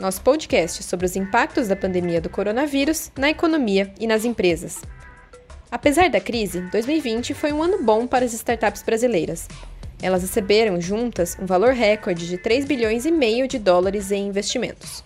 nosso 0.00 0.20
podcast 0.22 0.82
sobre 0.82 1.06
os 1.06 1.16
impactos 1.16 1.68
da 1.68 1.76
pandemia 1.76 2.20
do 2.20 2.28
coronavírus 2.28 3.10
na 3.16 3.30
economia 3.30 3.92
e 3.98 4.06
nas 4.06 4.24
empresas. 4.24 4.82
Apesar 5.70 6.08
da 6.08 6.20
crise, 6.20 6.60
2020 6.72 7.34
foi 7.34 7.52
um 7.52 7.62
ano 7.62 7.82
bom 7.82 8.06
para 8.06 8.24
as 8.24 8.32
startups 8.32 8.82
brasileiras. 8.82 9.48
Elas 10.02 10.22
receberam 10.22 10.80
juntas 10.80 11.36
um 11.40 11.46
valor 11.46 11.72
recorde 11.72 12.28
de 12.28 12.38
3 12.38 12.64
bilhões 12.64 13.06
e 13.06 13.10
meio 13.10 13.48
de 13.48 13.58
dólares 13.58 14.10
em 14.10 14.28
investimentos. 14.28 15.04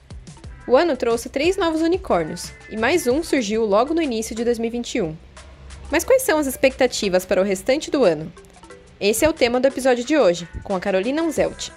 O 0.67 0.77
ano 0.77 0.97
trouxe 0.97 1.31
três 1.31 1.57
novos 1.57 1.81
unicórnios 1.81 2.53
e 2.69 2.77
mais 2.77 3.07
um 3.07 3.23
surgiu 3.23 3.65
logo 3.65 3.95
no 3.95 4.03
início 4.03 4.35
de 4.35 4.45
2021. 4.45 5.17
Mas 5.91 6.05
quais 6.05 6.23
são 6.23 6.39
as 6.39 6.47
expectativas 6.47 7.25
para 7.25 7.41
o 7.41 7.45
restante 7.45 7.91
do 7.91 8.05
ano? 8.05 8.31
Esse 9.01 9.25
é 9.25 9.29
o 9.29 9.33
tema 9.33 9.61
do 9.61 9.69
episódio 9.69 10.05
de 10.05 10.19
hoje, 10.19 10.47
com 10.65 10.75
a 10.75 10.81
Carolina 10.81 11.23
Unzelt. 11.23 11.71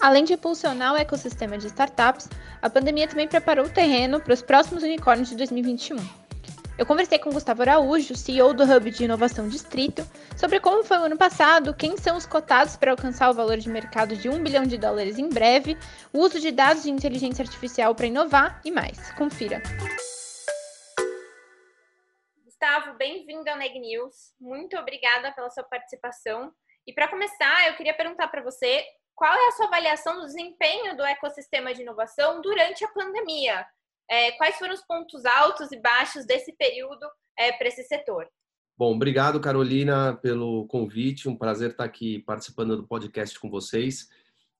Além 0.00 0.24
de 0.24 0.34
impulsionar 0.34 0.92
o 0.92 0.96
ecossistema 0.96 1.56
de 1.56 1.68
startups, 1.68 2.28
a 2.60 2.68
pandemia 2.68 3.08
também 3.08 3.26
preparou 3.26 3.66
o 3.66 3.70
terreno 3.70 4.20
para 4.20 4.34
os 4.34 4.42
próximos 4.42 4.82
unicórnios 4.82 5.30
de 5.30 5.36
2021. 5.36 5.96
Eu 6.78 6.84
conversei 6.84 7.18
com 7.18 7.30
Gustavo 7.30 7.62
Araújo, 7.62 8.14
CEO 8.14 8.52
do 8.52 8.62
Hub 8.62 8.90
de 8.90 9.04
Inovação 9.04 9.48
Distrito, 9.48 10.06
sobre 10.36 10.60
como 10.60 10.84
foi 10.84 10.98
o 10.98 11.04
ano 11.04 11.16
passado, 11.16 11.72
quem 11.72 11.96
são 11.96 12.18
os 12.18 12.26
cotados 12.26 12.76
para 12.76 12.90
alcançar 12.90 13.30
o 13.30 13.34
valor 13.34 13.56
de 13.56 13.70
mercado 13.70 14.14
de 14.14 14.28
1 14.28 14.42
bilhão 14.42 14.64
de 14.64 14.76
dólares 14.76 15.18
em 15.18 15.30
breve, 15.30 15.78
o 16.12 16.18
uso 16.18 16.38
de 16.38 16.52
dados 16.52 16.82
de 16.82 16.90
inteligência 16.90 17.42
artificial 17.42 17.94
para 17.94 18.06
inovar 18.06 18.60
e 18.62 18.70
mais. 18.70 19.10
Confira. 19.12 19.62
Gustavo, 22.44 22.98
bem-vindo 22.98 23.48
ao 23.48 23.56
Neg 23.56 23.78
News. 23.80 24.34
Muito 24.38 24.76
obrigada 24.76 25.32
pela 25.32 25.48
sua 25.48 25.64
participação. 25.64 26.52
E 26.86 26.92
para 26.92 27.08
começar, 27.08 27.68
eu 27.68 27.76
queria 27.76 27.94
perguntar 27.94 28.28
para 28.28 28.42
você 28.42 28.84
qual 29.16 29.32
é 29.32 29.48
a 29.48 29.52
sua 29.52 29.66
avaliação 29.66 30.20
do 30.20 30.26
desempenho 30.26 30.94
do 30.94 31.02
ecossistema 31.02 31.74
de 31.74 31.80
inovação 31.80 32.40
durante 32.42 32.84
a 32.84 32.88
pandemia? 32.88 33.66
É, 34.08 34.32
quais 34.32 34.56
foram 34.56 34.74
os 34.74 34.82
pontos 34.82 35.24
altos 35.24 35.72
e 35.72 35.80
baixos 35.80 36.26
desse 36.26 36.52
período 36.52 37.04
é, 37.36 37.50
para 37.52 37.66
esse 37.66 37.82
setor? 37.84 38.28
Bom, 38.78 38.94
obrigado, 38.94 39.40
Carolina, 39.40 40.14
pelo 40.22 40.66
convite. 40.66 41.30
Um 41.30 41.36
prazer 41.36 41.70
estar 41.70 41.84
aqui 41.84 42.18
participando 42.20 42.76
do 42.76 42.86
podcast 42.86 43.40
com 43.40 43.48
vocês. 43.48 44.06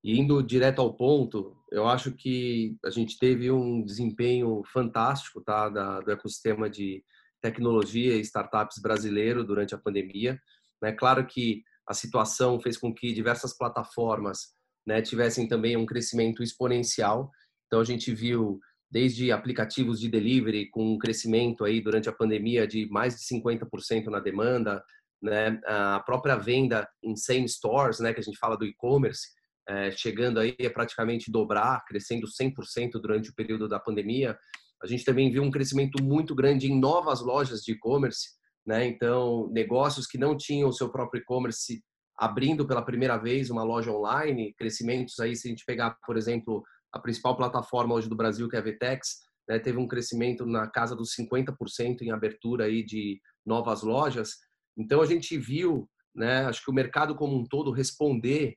E 0.03 0.19
indo 0.19 0.43
direto 0.43 0.81
ao 0.81 0.95
ponto, 0.95 1.55
eu 1.71 1.87
acho 1.87 2.13
que 2.13 2.79
a 2.83 2.89
gente 2.89 3.19
teve 3.19 3.51
um 3.51 3.85
desempenho 3.85 4.63
fantástico 4.73 5.43
tá, 5.43 5.69
da, 5.69 6.01
do 6.01 6.11
ecossistema 6.11 6.71
de 6.71 7.05
tecnologia 7.43 8.15
e 8.15 8.21
startups 8.21 8.79
brasileiro 8.79 9.45
durante 9.45 9.75
a 9.75 9.79
pandemia. 9.79 10.41
É 10.83 10.93
claro 10.93 11.27
que 11.27 11.63
a 11.89 11.95
situação 11.95 12.61
fez 12.61 12.77
com 12.77 12.93
que 12.93 13.13
diversas 13.13 13.57
plataformas 13.57 14.55
né, 14.87 15.03
tivessem 15.03 15.49
também 15.49 15.77
um 15.77 15.87
crescimento 15.87 16.43
exponencial. 16.43 17.31
Então 17.67 17.81
a 17.81 17.85
gente 17.85 18.13
viu 18.13 18.61
desde 18.91 19.33
aplicativos 19.33 20.01
de 20.01 20.09
delivery 20.09 20.71
com 20.71 20.95
um 20.95 20.99
crescimento 20.99 21.65
aí 21.65 21.81
durante 21.81 22.09
a 22.09 22.13
pandemia 22.13 22.67
de 22.67 22.87
mais 22.89 23.17
de 23.17 23.37
50% 23.37 24.07
na 24.07 24.21
demanda, 24.21 24.83
né, 25.21 25.61
a 25.67 26.01
própria 26.01 26.37
venda 26.37 26.89
em 27.03 27.17
same 27.17 27.49
stores, 27.49 27.99
né, 27.99 28.13
que 28.13 28.21
a 28.21 28.23
gente 28.23 28.39
fala 28.39 28.57
do 28.57 28.65
e-commerce, 28.65 29.29
é, 29.69 29.91
chegando 29.91 30.39
aí 30.39 30.55
a 30.65 30.71
praticamente 30.71 31.31
dobrar, 31.31 31.85
crescendo 31.85 32.27
100% 32.27 32.93
durante 32.93 33.31
o 33.31 33.35
período 33.35 33.69
da 33.69 33.81
pandemia. 33.81 34.39
A 34.83 34.87
gente 34.87 35.05
também 35.05 35.31
viu 35.31 35.43
um 35.43 35.51
crescimento 35.51 36.03
muito 36.03 36.35
grande 36.35 36.71
em 36.71 36.79
novas 36.79 37.21
lojas 37.21 37.63
de 37.63 37.73
e-commerce, 37.73 38.29
né? 38.67 38.87
Então, 38.87 39.49
negócios 39.53 40.07
que 40.07 40.19
não 40.19 40.37
tinham 40.37 40.69
o 40.69 40.73
seu 40.73 40.91
próprio 40.91 41.21
e-commerce 41.21 41.83
abrindo 42.19 42.67
pela 42.67 42.85
primeira 42.85 43.17
vez 43.17 43.51
uma 43.51 43.63
loja 43.63 43.93
online, 43.93 44.55
crescimentos 44.55 45.21
aí, 45.21 45.37
se 45.37 45.47
a 45.47 45.51
gente 45.51 45.65
pegar, 45.65 45.97
por 46.07 46.17
exemplo, 46.17 46.65
a 46.93 46.99
principal 46.99 47.37
plataforma 47.37 47.95
hoje 47.95 48.09
do 48.09 48.17
Brasil, 48.17 48.49
que 48.49 48.57
é 48.57 48.59
a 48.59 48.63
Vtex, 48.63 49.19
né, 49.49 49.59
teve 49.59 49.79
um 49.79 49.87
crescimento 49.87 50.45
na 50.45 50.67
casa 50.67 50.97
dos 50.97 51.15
50% 51.15 52.03
em 52.03 52.11
abertura 52.11 52.65
aí 52.65 52.83
de 52.83 53.21
novas 53.45 53.83
lojas. 53.83 54.37
Então, 54.77 55.01
a 55.01 55.07
gente 55.07 55.37
viu, 55.39 55.89
né, 56.15 56.47
acho 56.47 56.65
que 56.65 56.71
o 56.71 56.75
mercado 56.75 57.15
como 57.15 57.37
um 57.37 57.45
todo 57.45 57.71
responder 57.71 58.57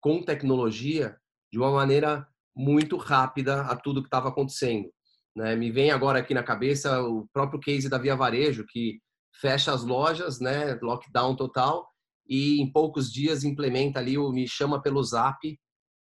com 0.00 0.22
tecnologia 0.22 1.16
de 1.50 1.58
uma 1.58 1.72
maneira 1.72 2.26
muito 2.54 2.96
rápida 2.96 3.62
a 3.62 3.74
tudo 3.74 4.02
que 4.02 4.06
estava 4.06 4.28
acontecendo. 4.28 4.90
Né? 5.34 5.56
Me 5.56 5.70
vem 5.70 5.90
agora 5.90 6.18
aqui 6.18 6.34
na 6.34 6.42
cabeça 6.42 7.02
o 7.02 7.26
próprio 7.32 7.60
case 7.60 7.88
da 7.88 7.98
Via 7.98 8.14
Varejo, 8.14 8.66
que 8.68 9.00
fecha 9.40 9.72
as 9.72 9.84
lojas, 9.84 10.40
né, 10.40 10.74
lockdown 10.82 11.36
total, 11.36 11.88
e 12.28 12.60
em 12.60 12.70
poucos 12.70 13.10
dias 13.10 13.44
implementa 13.44 13.98
ali 13.98 14.18
o 14.18 14.30
Me 14.30 14.46
Chama 14.46 14.82
pelo 14.82 15.02
Zap, 15.02 15.38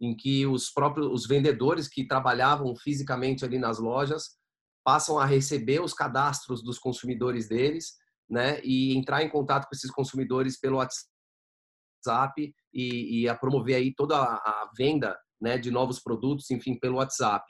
em 0.01 0.17
que 0.17 0.47
os 0.47 0.71
próprios 0.71 1.07
os 1.13 1.27
vendedores 1.27 1.89
que 1.89 2.07
trabalhavam 2.07 2.75
fisicamente 2.77 3.45
ali 3.45 3.59
nas 3.59 3.79
lojas 3.79 4.37
passam 4.85 5.19
a 5.19 5.25
receber 5.25 5.81
os 5.81 5.95
cadastros 5.95 6.63
dos 6.63 6.79
consumidores 6.79 7.49
deles, 7.49 7.95
né, 8.29 8.61
e 8.63 8.97
entrar 8.97 9.23
em 9.23 9.29
contato 9.29 9.67
com 9.67 9.75
esses 9.75 9.91
consumidores 9.91 10.59
pelo 10.59 10.77
WhatsApp 10.77 12.55
e, 12.73 13.23
e 13.23 13.29
a 13.29 13.35
promover 13.35 13.77
aí 13.77 13.95
toda 13.95 14.17
a 14.17 14.71
venda, 14.77 15.17
né, 15.41 15.59
de 15.59 15.71
novos 15.71 16.01
produtos, 16.01 16.51
enfim, 16.51 16.79
pelo 16.79 16.97
WhatsApp. 16.97 17.45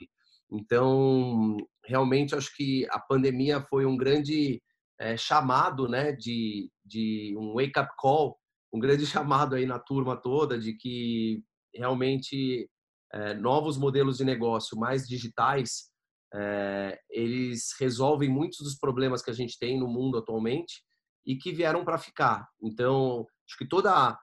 Então, 0.51 1.57
realmente 1.85 2.35
acho 2.35 2.55
que 2.55 2.85
a 2.89 2.99
pandemia 2.99 3.61
foi 3.69 3.85
um 3.85 3.97
grande 3.97 4.61
é, 4.99 5.17
chamado, 5.17 5.87
né, 5.87 6.11
de, 6.11 6.69
de 6.83 7.35
um 7.37 7.53
wake-up 7.53 7.89
call, 7.97 8.37
um 8.73 8.79
grande 8.79 9.05
chamado 9.07 9.55
aí 9.55 9.65
na 9.65 9.79
turma 9.79 10.15
toda 10.15 10.57
de 10.57 10.73
que 10.73 11.43
realmente 11.73 12.69
é, 13.13 13.33
novos 13.33 13.77
modelos 13.77 14.17
de 14.17 14.25
negócio 14.25 14.77
mais 14.77 15.07
digitais 15.07 15.89
é, 16.33 16.99
eles 17.09 17.73
resolvem 17.79 18.29
muitos 18.29 18.59
dos 18.59 18.77
problemas 18.77 19.21
que 19.21 19.31
a 19.31 19.33
gente 19.33 19.57
tem 19.57 19.79
no 19.79 19.87
mundo 19.87 20.17
atualmente 20.17 20.83
e 21.25 21.35
que 21.35 21.51
vieram 21.51 21.85
para 21.85 21.97
ficar. 21.97 22.47
Então, 22.61 23.25
acho 23.47 23.57
que 23.57 23.67
toda 23.67 24.17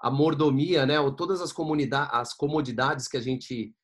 a, 0.00 0.10
mordomia, 0.10 0.86
né, 0.86 1.00
ou 1.00 1.14
todas 1.14 1.40
as 1.40 1.52
as 2.12 2.34
comodidades 2.34 3.08
que 3.08 3.16
a 3.16 3.20
gente 3.20 3.74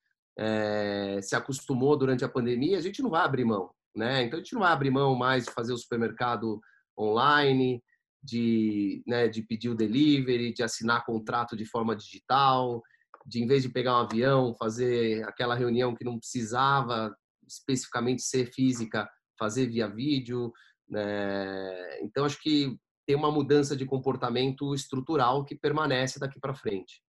se 1.23 1.37
acostumou 1.37 1.97
durante 1.97 2.25
a 2.25 2.29
pandemia, 2.29 2.79
a 2.79 2.81
gente 2.81 3.03
não 3.03 3.11
vai 3.11 3.25
abrir 3.25 3.45
mão 3.45 3.71
né? 3.95 4.23
Então 4.23 4.39
a 4.39 4.43
gente 4.43 4.53
não 4.55 4.63
vai 4.63 4.73
abrir 4.73 4.91
mão 4.91 5.15
mais 5.15 5.45
de 5.45 5.53
fazer 5.53 5.73
o 5.73 5.79
supermercado 5.79 6.61
online, 6.99 7.83
de, 8.23 9.03
né, 9.07 9.29
de 9.29 9.43
pedir 9.43 9.69
o 9.69 9.75
delivery, 9.75 10.53
de 10.53 10.63
assinar 10.63 11.05
contrato 11.05 11.57
de 11.57 11.67
forma 11.67 11.95
digital, 11.95 12.83
de 13.27 13.43
em 13.43 13.47
vez 13.47 13.63
de 13.63 13.69
pegar 13.69 13.95
um 13.97 14.05
avião, 14.05 14.55
fazer 14.55 15.23
aquela 15.29 15.55
reunião 15.55 15.95
que 15.95 16.05
não 16.05 16.19
precisava 16.19 17.15
especificamente 17.47 18.23
ser 18.23 18.47
física, 18.53 19.09
fazer 19.39 19.67
via 19.67 19.89
vídeo. 19.89 20.53
Né? 20.89 22.01
Então 22.03 22.25
acho 22.25 22.41
que 22.41 22.77
tem 23.07 23.17
uma 23.17 23.31
mudança 23.31 23.77
de 23.77 23.85
comportamento 23.85 24.75
estrutural 24.75 25.45
que 25.45 25.55
permanece 25.55 26.19
daqui 26.19 26.41
para 26.41 26.55
frente. 26.55 27.03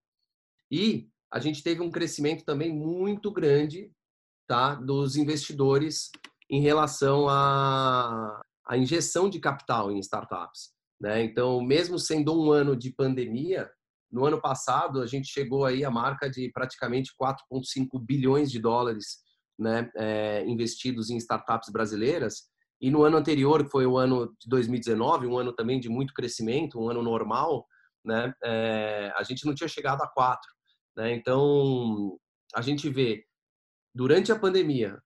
E 0.69 1.07
a 1.31 1.39
gente 1.39 1.63
teve 1.63 1.81
um 1.81 1.91
crescimento 1.91 2.43
também 2.43 2.73
muito 2.73 3.31
grande 3.31 3.91
tá, 4.47 4.75
dos 4.75 5.15
investidores 5.15 6.09
em 6.49 6.61
relação 6.61 7.27
à, 7.27 8.41
à 8.65 8.77
injeção 8.77 9.29
de 9.29 9.39
capital 9.39 9.91
em 9.91 9.99
startups. 9.99 10.71
Né? 10.99 11.23
Então, 11.23 11.61
mesmo 11.61 11.99
sendo 11.99 12.39
um 12.39 12.51
ano 12.51 12.75
de 12.75 12.91
pandemia, 12.91 13.69
no 14.11 14.25
ano 14.25 14.39
passado 14.39 15.01
a 15.01 15.05
gente 15.05 15.27
chegou 15.27 15.65
aí 15.65 15.83
à 15.83 15.91
marca 15.91 16.29
de 16.29 16.49
praticamente 16.51 17.11
4,5 17.21 17.99
bilhões 17.99 18.51
de 18.51 18.59
dólares 18.59 19.17
né, 19.57 19.89
é, 19.95 20.45
investidos 20.45 21.09
em 21.09 21.17
startups 21.17 21.71
brasileiras. 21.71 22.43
E 22.79 22.91
no 22.91 23.03
ano 23.03 23.17
anterior, 23.17 23.63
que 23.63 23.71
foi 23.71 23.85
o 23.85 23.97
ano 23.97 24.33
de 24.39 24.49
2019, 24.49 25.27
um 25.27 25.37
ano 25.37 25.53
também 25.53 25.79
de 25.79 25.89
muito 25.89 26.13
crescimento, 26.13 26.79
um 26.79 26.89
ano 26.89 27.01
normal, 27.01 27.65
né, 28.03 28.33
é, 28.43 29.11
a 29.15 29.23
gente 29.23 29.45
não 29.45 29.55
tinha 29.55 29.67
chegado 29.67 30.01
a 30.01 30.07
quatro. 30.07 30.49
Né? 30.95 31.13
Então, 31.13 32.17
a 32.53 32.61
gente 32.61 32.89
vê, 32.89 33.25
durante 33.93 34.31
a 34.31 34.39
pandemia, 34.39 35.01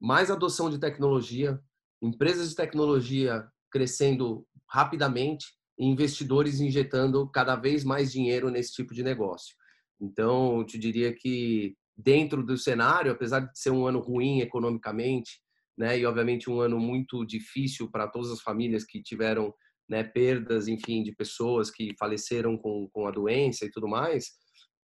mais 0.00 0.30
adoção 0.30 0.70
de 0.70 0.78
tecnologia, 0.78 1.60
empresas 2.02 2.50
de 2.50 2.54
tecnologia 2.54 3.46
crescendo 3.70 4.46
rapidamente 4.68 5.46
e 5.78 5.86
investidores 5.86 6.60
injetando 6.60 7.28
cada 7.30 7.56
vez 7.56 7.84
mais 7.84 8.12
dinheiro 8.12 8.50
nesse 8.50 8.72
tipo 8.72 8.94
de 8.94 9.02
negócio. 9.02 9.54
Então, 10.00 10.58
eu 10.58 10.64
te 10.64 10.78
diria 10.78 11.12
que 11.12 11.74
dentro 11.96 12.44
do 12.44 12.56
cenário, 12.56 13.10
apesar 13.10 13.40
de 13.40 13.58
ser 13.58 13.70
um 13.70 13.86
ano 13.86 13.98
ruim 13.98 14.40
economicamente, 14.40 15.40
né? 15.76 15.98
E 15.98 16.06
obviamente 16.06 16.50
um 16.50 16.60
ano 16.60 16.78
muito 16.78 17.24
difícil 17.24 17.90
para 17.90 18.08
todas 18.08 18.30
as 18.30 18.40
famílias 18.40 18.84
que 18.84 19.02
tiveram 19.02 19.54
né, 19.88 20.02
perdas, 20.04 20.68
enfim, 20.68 21.02
de 21.02 21.12
pessoas 21.12 21.70
que 21.70 21.94
faleceram 21.98 22.58
com, 22.58 22.88
com 22.92 23.06
a 23.06 23.10
doença 23.10 23.64
e 23.64 23.70
tudo 23.70 23.88
mais. 23.88 24.32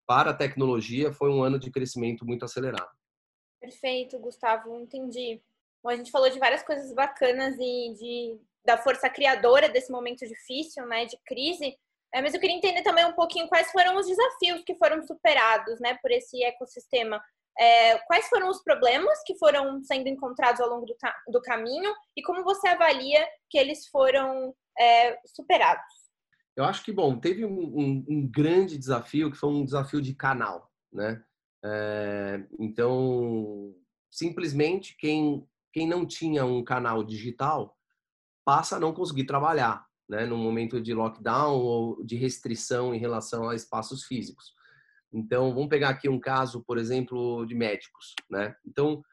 Para 0.07 0.31
a 0.31 0.35
tecnologia 0.35 1.11
foi 1.11 1.29
um 1.29 1.43
ano 1.43 1.59
de 1.59 1.71
crescimento 1.71 2.25
muito 2.25 2.45
acelerado. 2.45 2.89
Perfeito, 3.63 4.19
Gustavo, 4.19 4.77
entendi. 4.77 5.41
Bom, 5.81 5.89
a 5.89 5.95
gente 5.95 6.11
falou 6.11 6.29
de 6.29 6.37
várias 6.37 6.61
coisas 6.63 6.93
bacanas 6.93 7.55
e 7.57 7.93
de, 7.93 8.37
da 8.65 8.77
força 8.77 9.09
criadora 9.09 9.69
desse 9.69 9.89
momento 9.89 10.27
difícil, 10.27 10.85
né, 10.85 11.05
de 11.05 11.17
crise. 11.25 11.73
É, 12.13 12.21
mas 12.21 12.33
eu 12.33 12.41
queria 12.41 12.57
entender 12.57 12.81
também 12.81 13.05
um 13.05 13.13
pouquinho 13.13 13.47
quais 13.47 13.71
foram 13.71 13.95
os 13.95 14.05
desafios 14.05 14.63
que 14.65 14.75
foram 14.75 15.01
superados, 15.07 15.79
né, 15.79 15.97
por 16.01 16.11
esse 16.11 16.43
ecossistema. 16.43 17.23
É, 17.57 17.99
quais 17.99 18.27
foram 18.27 18.49
os 18.49 18.61
problemas 18.61 19.17
que 19.25 19.37
foram 19.37 19.81
sendo 19.81 20.09
encontrados 20.09 20.59
ao 20.59 20.67
longo 20.67 20.85
do, 20.85 20.95
do 21.29 21.41
caminho 21.41 21.93
e 22.17 22.21
como 22.21 22.43
você 22.43 22.67
avalia 22.67 23.25
que 23.49 23.57
eles 23.57 23.87
foram 23.87 24.53
é, 24.77 25.17
superados? 25.25 25.85
Eu 26.53 26.65
acho 26.65 26.83
que, 26.83 26.91
bom, 26.91 27.17
teve 27.17 27.45
um, 27.45 27.61
um, 27.61 28.05
um, 28.09 28.29
grande 28.29 28.77
desafio 28.77 29.31
que 29.31 29.37
foi 29.37 29.49
um 29.51 29.63
desafio 29.63 30.01
de 30.01 30.13
canal, 30.13 30.69
né? 30.91 31.23
É, 31.65 32.43
então, 32.59 33.73
simplesmente 34.11 34.95
quem, 34.97 35.47
quem 35.71 35.87
não 35.87 36.05
tinha 36.05 36.45
um 36.45 36.63
canal 36.63 37.03
digital 37.03 37.77
passa 38.45 38.75
a 38.75 38.79
não 38.79 38.93
conseguir 38.93 39.25
trabalhar, 39.25 39.85
né? 40.09 40.25
No 40.25 40.37
momento 40.37 40.81
de 40.81 40.93
lockdown 40.93 41.57
ou 41.59 42.03
de 42.03 42.15
restrição 42.15 42.93
em 42.93 42.99
relação 42.99 43.49
a 43.49 43.55
espaços 43.55 44.03
físicos. 44.03 44.53
Então, 45.11 45.53
vamos 45.53 45.69
pegar 45.69 45.89
aqui 45.89 46.09
um 46.09 46.19
caso, 46.19 46.63
por 46.63 46.77
exemplo, 46.77 47.45
de 47.45 47.55
médicos, 47.55 48.13
né? 48.29 48.55
Então, 48.65 49.03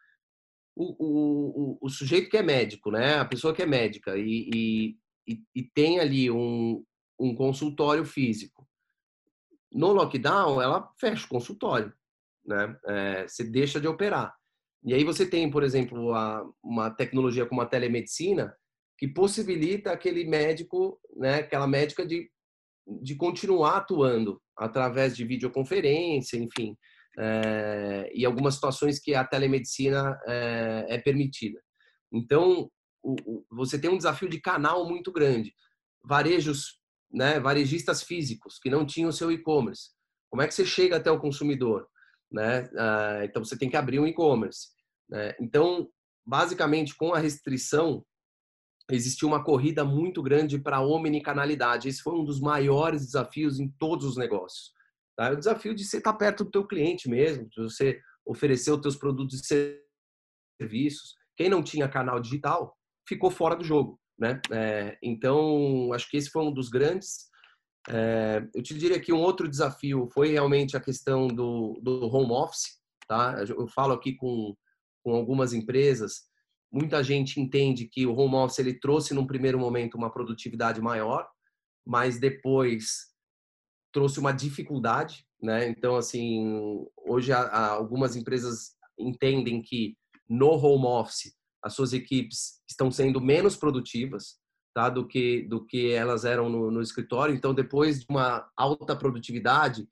o, 0.74 0.96
o, 0.98 1.78
o, 1.80 1.88
sujeito 1.88 2.30
que 2.30 2.38
é 2.38 2.42
médico, 2.42 2.90
né? 2.90 3.18
A 3.18 3.24
pessoa 3.24 3.54
que 3.54 3.62
é 3.62 3.66
médica 3.66 4.16
e, 4.16 4.50
e, 4.52 4.98
e, 5.26 5.42
e 5.54 5.62
tem 5.62 6.00
ali 6.00 6.30
um, 6.30 6.82
um 7.18 7.34
consultório 7.34 8.04
físico. 8.04 8.66
No 9.70 9.92
lockdown, 9.92 10.60
ela 10.60 10.90
fecha 10.98 11.26
o 11.26 11.28
consultório, 11.28 11.92
né? 12.50 12.76
É, 12.86 13.28
você 13.28 13.44
deixa 13.44 13.80
de 13.80 13.86
operar. 13.86 14.34
E 14.84 14.92
aí 14.92 15.04
você 15.04 15.24
tem, 15.24 15.50
por 15.50 15.62
exemplo, 15.62 16.12
a, 16.14 16.44
uma 16.62 16.90
tecnologia 16.90 17.46
como 17.46 17.60
a 17.60 17.66
telemedicina 17.66 18.54
que 18.98 19.08
possibilita 19.08 19.92
aquele 19.92 20.24
médico, 20.24 21.00
né, 21.16 21.36
aquela 21.36 21.66
médica 21.66 22.04
de, 22.04 22.30
de 23.02 23.14
continuar 23.14 23.78
atuando 23.78 24.42
através 24.56 25.16
de 25.16 25.24
videoconferência, 25.24 26.36
enfim, 26.36 26.76
é, 27.18 28.10
e 28.14 28.26
algumas 28.26 28.54
situações 28.54 28.98
que 28.98 29.14
a 29.14 29.24
telemedicina 29.24 30.18
é, 30.26 30.86
é 30.90 30.98
permitida. 30.98 31.60
Então, 32.12 32.70
o, 33.02 33.14
o, 33.24 33.46
você 33.50 33.78
tem 33.78 33.88
um 33.88 33.96
desafio 33.96 34.28
de 34.28 34.40
canal 34.40 34.86
muito 34.86 35.10
grande. 35.12 35.54
Varejos, 36.04 36.80
né, 37.10 37.38
varejistas 37.38 38.02
físicos 38.02 38.58
que 38.58 38.68
não 38.68 38.84
tinham 38.84 39.12
seu 39.12 39.30
e-commerce. 39.30 39.90
Como 40.30 40.42
é 40.42 40.46
que 40.46 40.54
você 40.54 40.64
chega 40.64 40.96
até 40.96 41.10
o 41.10 41.20
consumidor? 41.20 41.86
Né? 42.30 42.68
Ah, 42.76 43.20
então 43.24 43.44
você 43.44 43.56
tem 43.56 43.68
que 43.68 43.76
abrir 43.76 43.98
um 43.98 44.06
e-commerce. 44.06 44.68
Né? 45.08 45.34
Então, 45.40 45.88
basicamente, 46.26 46.94
com 46.96 47.12
a 47.12 47.18
restrição, 47.18 48.04
existiu 48.90 49.28
uma 49.28 49.42
corrida 49.42 49.84
muito 49.84 50.22
grande 50.22 50.58
para 50.58 50.78
a 50.78 50.86
omnicanalidade. 50.86 51.88
Esse 51.88 52.02
foi 52.02 52.14
um 52.14 52.24
dos 52.24 52.40
maiores 52.40 53.06
desafios 53.06 53.58
em 53.58 53.68
todos 53.78 54.06
os 54.06 54.16
negócios. 54.16 54.72
Tá? 55.16 55.28
É 55.28 55.32
o 55.32 55.36
desafio 55.36 55.74
de 55.74 55.84
você 55.84 55.98
estar 55.98 56.14
perto 56.14 56.44
do 56.44 56.50
teu 56.50 56.66
cliente 56.66 57.08
mesmo, 57.08 57.48
de 57.48 57.62
você 57.62 58.00
oferecer 58.24 58.70
os 58.72 58.80
teus 58.80 58.96
produtos 58.96 59.40
e 59.40 59.76
serviços. 60.60 61.14
Quem 61.36 61.48
não 61.48 61.62
tinha 61.62 61.88
canal 61.88 62.20
digital 62.20 62.76
ficou 63.08 63.30
fora 63.30 63.56
do 63.56 63.64
jogo, 63.64 63.98
né? 64.18 64.40
É, 64.52 64.98
então, 65.02 65.92
acho 65.92 66.08
que 66.08 66.16
esse 66.16 66.30
foi 66.30 66.44
um 66.44 66.52
dos 66.52 66.68
grandes. 66.68 67.29
É, 67.88 68.46
eu 68.54 68.62
te 68.62 68.74
diria 68.74 69.00
que 69.00 69.12
um 69.12 69.20
outro 69.20 69.48
desafio 69.48 70.08
foi 70.12 70.32
realmente 70.32 70.76
a 70.76 70.80
questão 70.80 71.26
do, 71.26 71.80
do 71.82 72.06
home 72.06 72.32
office, 72.32 72.78
tá? 73.08 73.42
Eu 73.48 73.66
falo 73.68 73.94
aqui 73.94 74.14
com, 74.14 74.54
com 75.02 75.14
algumas 75.14 75.52
empresas, 75.52 76.28
muita 76.70 77.02
gente 77.02 77.40
entende 77.40 77.86
que 77.86 78.06
o 78.06 78.14
home 78.14 78.36
office 78.36 78.58
ele 78.58 78.78
trouxe 78.78 79.14
num 79.14 79.26
primeiro 79.26 79.58
momento 79.58 79.96
uma 79.96 80.12
produtividade 80.12 80.80
maior, 80.80 81.26
mas 81.86 82.20
depois 82.20 83.10
trouxe 83.92 84.20
uma 84.20 84.32
dificuldade, 84.32 85.26
né? 85.42 85.68
Então, 85.68 85.96
assim, 85.96 86.84
hoje 87.06 87.32
algumas 87.32 88.14
empresas 88.14 88.76
entendem 88.98 89.62
que 89.62 89.96
no 90.28 90.50
home 90.50 90.86
office 90.86 91.34
as 91.62 91.74
suas 91.74 91.92
equipes 91.92 92.60
estão 92.68 92.90
sendo 92.90 93.20
menos 93.20 93.56
produtivas 93.56 94.39
tá, 94.74 94.88
do, 94.88 95.06
que, 95.06 95.42
do 95.42 95.64
que 95.64 95.90
elas 95.92 96.24
eram 96.24 96.48
no, 96.48 96.70
no 96.70 96.80
escritório. 96.80 97.34
Então, 97.34 97.52
depois 97.54 98.00
de 98.00 98.06
uma 98.08 98.48
alta 98.56 98.94
produtividade, 98.96 99.88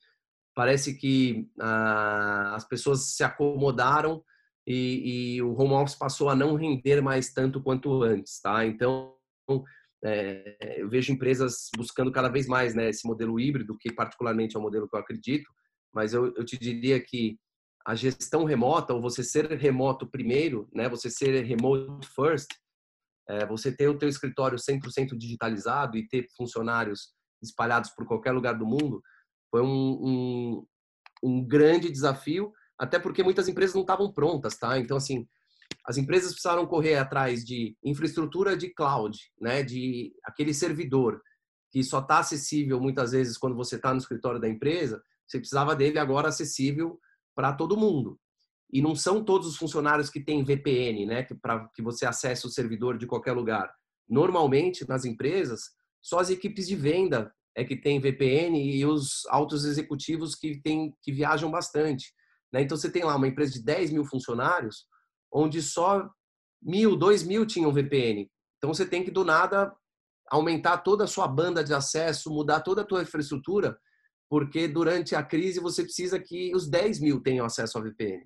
parece 0.54 0.94
que 0.94 1.48
ah, 1.60 2.54
as 2.54 2.66
pessoas 2.66 3.14
se 3.14 3.22
acomodaram 3.22 4.22
e, 4.66 5.36
e, 5.36 5.42
o 5.42 5.54
home 5.58 5.74
office 5.74 5.94
passou 5.94 6.28
a 6.28 6.36
não 6.36 6.54
render 6.54 7.00
mais 7.00 7.32
tanto 7.32 7.62
quanto 7.62 8.02
antes. 8.02 8.40
Tá? 8.40 8.66
Então, 8.66 9.14
é, 10.04 10.76
eu 10.78 10.88
vejo 10.88 11.12
empresas 11.12 11.70
buscando 11.76 12.12
cada 12.12 12.28
vez 12.28 12.46
mais 12.46 12.74
né, 12.74 12.88
esse 12.90 13.06
modelo 13.06 13.40
híbrido, 13.40 13.76
que 13.78 13.92
particularmente 13.92 14.56
é 14.56 14.58
o 14.58 14.62
modelo 14.62 14.88
que 14.88 14.94
eu 14.94 15.00
acredito, 15.00 15.48
mas 15.92 16.12
eu, 16.12 16.34
eu 16.36 16.44
te 16.44 16.58
diria 16.58 17.00
que 17.00 17.38
a 17.84 17.94
gestão 17.94 18.44
remota, 18.44 18.92
ou 18.92 19.00
você 19.00 19.24
ser 19.24 19.50
remoto 19.52 20.06
primeiro, 20.06 20.68
né, 20.72 20.88
você 20.88 21.08
ser 21.08 21.42
remote 21.44 22.06
first, 22.14 22.48
é, 23.28 23.46
você 23.46 23.70
ter 23.70 23.88
o 23.88 23.98
teu 23.98 24.08
escritório 24.08 24.58
100% 24.58 25.16
digitalizado 25.16 25.96
e 25.96 26.08
ter 26.08 26.26
funcionários 26.36 27.12
espalhados 27.42 27.90
por 27.90 28.06
qualquer 28.06 28.32
lugar 28.32 28.54
do 28.58 28.66
mundo, 28.66 29.02
foi 29.50 29.62
um, 29.62 29.66
um, 30.02 30.66
um 31.22 31.46
grande 31.46 31.90
desafio, 31.90 32.52
até 32.78 32.98
porque 32.98 33.22
muitas 33.22 33.48
empresas 33.48 33.74
não 33.74 33.82
estavam 33.82 34.12
prontas, 34.12 34.56
tá? 34.56 34.78
Então, 34.78 34.96
assim, 34.96 35.26
as 35.86 35.96
empresas 35.96 36.32
precisaram 36.32 36.66
correr 36.66 36.96
atrás 36.96 37.44
de 37.44 37.76
infraestrutura 37.84 38.56
de 38.56 38.72
cloud, 38.72 39.18
né, 39.40 39.62
de 39.62 40.12
aquele 40.24 40.52
servidor 40.52 41.20
que 41.70 41.82
só 41.82 42.00
está 42.00 42.18
acessível 42.18 42.80
muitas 42.80 43.12
vezes 43.12 43.36
quando 43.36 43.56
você 43.56 43.76
está 43.76 43.92
no 43.92 43.98
escritório 43.98 44.40
da 44.40 44.48
empresa, 44.48 45.02
você 45.26 45.38
precisava 45.38 45.76
dele 45.76 45.98
agora 45.98 46.28
acessível 46.28 46.98
para 47.34 47.52
todo 47.52 47.76
mundo. 47.76 48.18
E 48.70 48.82
não 48.82 48.94
são 48.94 49.24
todos 49.24 49.46
os 49.46 49.56
funcionários 49.56 50.10
que 50.10 50.20
têm 50.20 50.44
VPN, 50.44 51.06
né, 51.06 51.26
para 51.40 51.68
que 51.74 51.82
você 51.82 52.04
acesse 52.04 52.46
o 52.46 52.50
servidor 52.50 52.98
de 52.98 53.06
qualquer 53.06 53.32
lugar. 53.32 53.72
Normalmente, 54.08 54.86
nas 54.88 55.04
empresas, 55.04 55.70
só 56.02 56.18
as 56.18 56.30
equipes 56.30 56.66
de 56.66 56.76
venda 56.76 57.32
é 57.56 57.64
que 57.64 57.76
tem 57.76 58.00
VPN 58.00 58.58
e 58.58 58.84
os 58.84 59.26
altos 59.28 59.64
executivos 59.64 60.34
que, 60.34 60.60
tem, 60.60 60.94
que 61.02 61.12
viajam 61.12 61.50
bastante. 61.50 62.12
Né? 62.52 62.62
Então, 62.62 62.76
você 62.76 62.90
tem 62.90 63.04
lá 63.04 63.16
uma 63.16 63.28
empresa 63.28 63.52
de 63.52 63.64
10 63.64 63.90
mil 63.90 64.04
funcionários, 64.04 64.86
onde 65.32 65.60
só 65.62 66.08
mil, 66.62 66.96
dois 66.96 67.22
mil 67.22 67.46
tinham 67.46 67.72
VPN. 67.72 68.30
Então, 68.58 68.72
você 68.72 68.86
tem 68.86 69.02
que, 69.02 69.10
do 69.10 69.24
nada, 69.24 69.74
aumentar 70.30 70.78
toda 70.78 71.04
a 71.04 71.08
sua 71.08 71.26
banda 71.26 71.64
de 71.64 71.72
acesso, 71.74 72.30
mudar 72.30 72.60
toda 72.60 72.82
a 72.82 72.84
tua 72.84 73.02
infraestrutura 73.02 73.78
porque 74.28 74.68
durante 74.68 75.14
a 75.14 75.22
crise 75.22 75.58
você 75.58 75.82
precisa 75.82 76.18
que 76.18 76.54
os 76.54 76.68
10 76.68 77.00
mil 77.00 77.20
tenham 77.20 77.46
acesso 77.46 77.78
ao 77.78 77.84
VPN. 77.84 78.24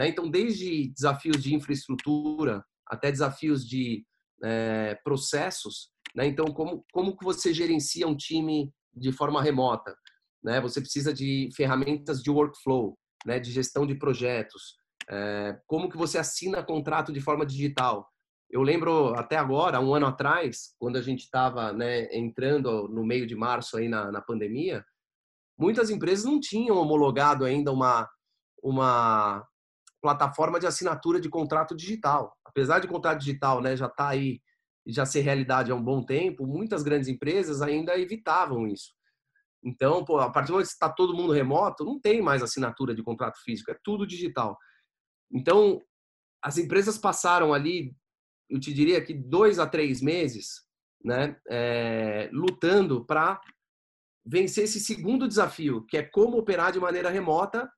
Né? 0.00 0.08
Então, 0.08 0.30
desde 0.30 0.90
desafios 0.94 1.42
de 1.42 1.54
infraestrutura 1.54 2.64
até 2.88 3.12
desafios 3.12 3.68
de 3.68 4.02
é, 4.42 4.98
processos, 5.04 5.90
né? 6.16 6.26
então 6.26 6.46
como 6.46 6.82
como 6.90 7.14
que 7.14 7.22
você 7.22 7.52
gerencia 7.52 8.08
um 8.08 8.16
time 8.16 8.72
de 8.94 9.12
forma 9.12 9.42
remota? 9.42 9.94
Né? 10.42 10.58
Você 10.62 10.80
precisa 10.80 11.12
de 11.12 11.50
ferramentas 11.54 12.22
de 12.22 12.30
workflow, 12.30 12.96
né? 13.26 13.38
de 13.38 13.52
gestão 13.52 13.86
de 13.86 13.94
projetos. 13.94 14.78
É, 15.06 15.60
como 15.66 15.90
que 15.90 15.98
você 15.98 16.16
assina 16.16 16.64
contrato 16.64 17.12
de 17.12 17.20
forma 17.20 17.44
digital? 17.44 18.08
Eu 18.48 18.62
lembro 18.62 19.12
até 19.16 19.36
agora, 19.36 19.80
um 19.80 19.94
ano 19.94 20.06
atrás, 20.06 20.74
quando 20.78 20.96
a 20.96 21.02
gente 21.02 21.24
estava 21.24 21.74
né, 21.74 22.08
entrando 22.16 22.88
no 22.88 23.04
meio 23.04 23.26
de 23.26 23.36
março 23.36 23.76
aí 23.76 23.86
na, 23.86 24.10
na 24.10 24.22
pandemia, 24.22 24.82
muitas 25.58 25.90
empresas 25.90 26.24
não 26.24 26.40
tinham 26.40 26.78
homologado 26.78 27.44
ainda 27.44 27.70
uma, 27.70 28.08
uma 28.62 29.46
plataforma 30.00 30.58
de 30.58 30.66
assinatura 30.66 31.20
de 31.20 31.28
contrato 31.28 31.76
digital. 31.76 32.36
Apesar 32.44 32.78
de 32.78 32.88
contrato 32.88 33.18
digital 33.18 33.60
né, 33.60 33.76
já 33.76 33.86
estar 33.86 34.04
tá 34.04 34.08
aí, 34.08 34.40
já 34.86 35.04
ser 35.04 35.20
realidade 35.20 35.70
há 35.70 35.74
um 35.74 35.82
bom 35.82 36.04
tempo, 36.04 36.46
muitas 36.46 36.82
grandes 36.82 37.08
empresas 37.08 37.62
ainda 37.62 37.98
evitavam 37.98 38.66
isso. 38.66 38.92
Então, 39.62 40.04
pô, 40.04 40.18
a 40.18 40.30
partir 40.30 40.48
do 40.48 40.52
momento 40.52 40.68
que 40.68 40.72
está 40.72 40.88
todo 40.88 41.14
mundo 41.14 41.32
remoto, 41.32 41.84
não 41.84 42.00
tem 42.00 42.22
mais 42.22 42.42
assinatura 42.42 42.94
de 42.94 43.02
contrato 43.02 43.38
físico, 43.42 43.70
é 43.70 43.78
tudo 43.84 44.06
digital. 44.06 44.56
Então, 45.30 45.80
as 46.42 46.56
empresas 46.56 46.96
passaram 46.96 47.52
ali, 47.52 47.94
eu 48.48 48.58
te 48.58 48.72
diria 48.72 49.04
que 49.04 49.12
dois 49.12 49.58
a 49.58 49.66
três 49.66 50.00
meses, 50.00 50.66
né, 51.04 51.36
é, 51.48 52.30
lutando 52.32 53.04
para 53.04 53.40
vencer 54.24 54.64
esse 54.64 54.80
segundo 54.80 55.28
desafio, 55.28 55.84
que 55.86 55.96
é 55.96 56.02
como 56.02 56.38
operar 56.38 56.72
de 56.72 56.80
maneira 56.80 57.10
remota 57.10 57.70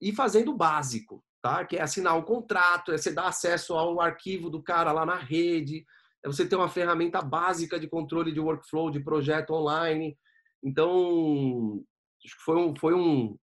e 0.00 0.12
fazendo 0.12 0.52
o 0.52 0.56
básico. 0.56 1.22
Tá? 1.44 1.62
Que 1.62 1.76
é 1.76 1.82
assinar 1.82 2.16
um 2.16 2.22
contrato, 2.22 2.90
é 2.90 2.96
você 2.96 3.12
dar 3.12 3.26
acesso 3.26 3.74
ao 3.74 4.00
arquivo 4.00 4.48
do 4.48 4.62
cara 4.62 4.90
lá 4.92 5.04
na 5.04 5.16
rede, 5.16 5.84
é 6.24 6.26
você 6.26 6.48
ter 6.48 6.56
uma 6.56 6.70
ferramenta 6.70 7.20
básica 7.20 7.78
de 7.78 7.86
controle 7.86 8.32
de 8.32 8.40
workflow, 8.40 8.90
de 8.90 9.04
projeto 9.04 9.52
online. 9.52 10.16
Então, 10.62 11.84
acho 12.24 12.34
que 12.34 12.42
foi 12.42 12.56
um, 12.56 12.74
foi 12.74 12.94
um, 12.94 13.36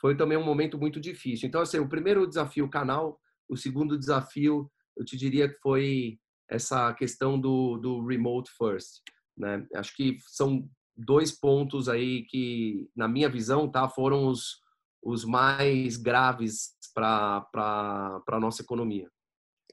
foi 0.00 0.16
também 0.16 0.38
um 0.38 0.44
momento 0.44 0.78
muito 0.78 1.00
difícil. 1.00 1.48
Então, 1.48 1.60
assim, 1.60 1.80
o 1.80 1.88
primeiro 1.88 2.24
desafio, 2.24 2.66
o 2.66 2.70
canal, 2.70 3.18
o 3.48 3.56
segundo 3.56 3.98
desafio, 3.98 4.70
eu 4.96 5.04
te 5.04 5.16
diria 5.16 5.48
que 5.48 5.58
foi 5.58 6.20
essa 6.48 6.94
questão 6.94 7.36
do, 7.36 7.78
do 7.78 8.06
remote 8.06 8.48
first, 8.56 9.00
né? 9.36 9.66
Acho 9.74 9.92
que 9.96 10.18
são 10.28 10.68
dois 10.96 11.32
pontos 11.32 11.88
aí 11.88 12.22
que, 12.26 12.88
na 12.94 13.08
minha 13.08 13.28
visão, 13.28 13.68
tá, 13.68 13.88
foram 13.88 14.28
os, 14.28 14.60
os 15.02 15.24
mais 15.24 15.96
graves 15.96 16.74
para 16.94 17.46
a 18.26 18.40
nossa 18.40 18.62
economia. 18.62 19.08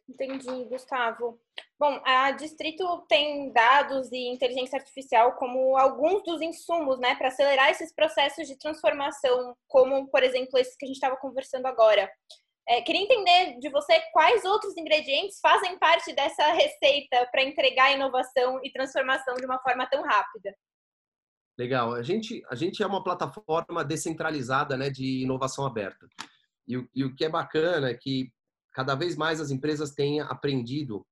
Entendi, 0.09 0.63
Gustavo. 0.69 1.37
Bom, 1.77 1.99
a 2.05 2.31
Distrito 2.31 3.05
tem 3.09 3.51
dados 3.51 4.09
e 4.11 4.29
inteligência 4.29 4.79
artificial 4.79 5.33
como 5.33 5.77
alguns 5.77 6.23
dos 6.23 6.41
insumos, 6.41 6.97
né, 6.97 7.15
para 7.15 7.27
acelerar 7.27 7.69
esses 7.69 7.93
processos 7.93 8.47
de 8.47 8.57
transformação, 8.57 9.55
como, 9.67 10.07
por 10.09 10.23
exemplo, 10.23 10.57
esses 10.57 10.77
que 10.77 10.85
a 10.85 10.87
gente 10.87 10.95
estava 10.95 11.17
conversando 11.17 11.65
agora. 11.65 12.09
É, 12.69 12.81
queria 12.81 13.01
entender 13.01 13.59
de 13.59 13.69
você 13.69 13.99
quais 14.11 14.43
outros 14.45 14.75
ingredientes 14.77 15.39
fazem 15.41 15.77
parte 15.77 16.13
dessa 16.13 16.51
receita 16.53 17.27
para 17.31 17.43
entregar 17.43 17.93
inovação 17.93 18.59
e 18.63 18.71
transformação 18.71 19.35
de 19.35 19.45
uma 19.45 19.59
forma 19.59 19.87
tão 19.87 20.01
rápida. 20.03 20.55
Legal. 21.57 21.93
A 21.93 22.03
gente, 22.03 22.43
a 22.49 22.55
gente 22.55 22.83
é 22.83 22.87
uma 22.87 23.03
plataforma 23.03 23.83
descentralizada 23.83 24.77
né, 24.77 24.89
de 24.89 25.23
inovação 25.23 25.65
aberta. 25.65 26.07
E 26.67 26.77
o, 26.77 26.87
e 26.93 27.03
o 27.03 27.15
que 27.15 27.25
é 27.25 27.29
bacana 27.29 27.89
é 27.89 27.93
que 27.93 28.31
cada 28.73 28.93
vez 28.93 29.15
mais 29.15 29.41
as 29.41 29.49
empresas 29.49 29.91
têm 29.91 30.21
aprendido 30.21 31.05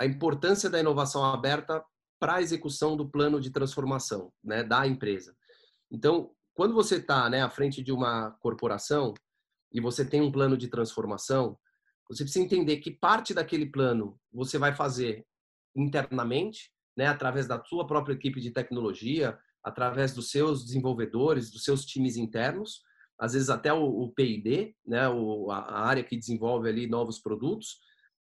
a 0.00 0.06
importância 0.06 0.70
da 0.70 0.80
inovação 0.80 1.24
aberta 1.24 1.84
para 2.18 2.36
a 2.36 2.42
execução 2.42 2.96
do 2.96 3.08
plano 3.08 3.40
de 3.40 3.50
transformação 3.50 4.32
né, 4.42 4.64
da 4.64 4.86
empresa. 4.86 5.36
Então, 5.90 6.34
quando 6.54 6.72
você 6.72 6.96
está 6.96 7.28
né, 7.28 7.42
à 7.42 7.50
frente 7.50 7.82
de 7.82 7.92
uma 7.92 8.30
corporação 8.40 9.12
e 9.70 9.80
você 9.80 10.04
tem 10.04 10.22
um 10.22 10.32
plano 10.32 10.56
de 10.56 10.68
transformação, 10.68 11.58
você 12.08 12.24
precisa 12.24 12.44
entender 12.44 12.78
que 12.78 12.90
parte 12.90 13.34
daquele 13.34 13.66
plano 13.66 14.18
você 14.32 14.56
vai 14.56 14.74
fazer 14.74 15.26
internamente, 15.76 16.72
né, 16.96 17.06
através 17.06 17.46
da 17.46 17.62
sua 17.64 17.86
própria 17.86 18.14
equipe 18.14 18.40
de 18.40 18.50
tecnologia, 18.50 19.38
através 19.62 20.14
dos 20.14 20.30
seus 20.30 20.64
desenvolvedores, 20.64 21.50
dos 21.50 21.64
seus 21.64 21.84
times 21.84 22.16
internos, 22.16 22.82
às 23.18 23.32
vezes 23.32 23.48
até 23.48 23.72
o, 23.72 23.84
o 23.84 24.12
P&D, 24.12 24.74
né, 24.86 25.08
o, 25.08 25.50
a 25.50 25.80
área 25.80 26.04
que 26.04 26.16
desenvolve 26.16 26.68
ali 26.68 26.86
novos 26.86 27.18
produtos, 27.18 27.78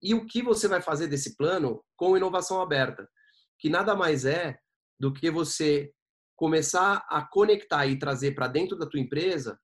e 0.01 0.13
o 0.13 0.25
que 0.25 0.41
você 0.41 0.67
vai 0.67 0.82
fazer 0.82 1.08
desse 1.08 1.38
plano 1.38 1.84
com 1.96 2.17
inovação 2.17 2.62
aberta, 2.62 3.10
que 3.58 3.70
nada 3.70 3.96
mais 3.96 4.25
é 4.25 4.58
do 5.00 5.13
que 5.13 5.32
você 5.32 5.91
começar 6.36 7.05
a 7.10 7.22
conectar 7.22 7.88
e 7.88 7.98
trazer 7.98 8.34
para 8.34 8.48
dentro 8.48 8.77
da 8.77 8.86
tua 8.86 9.00
empresa 9.00 9.58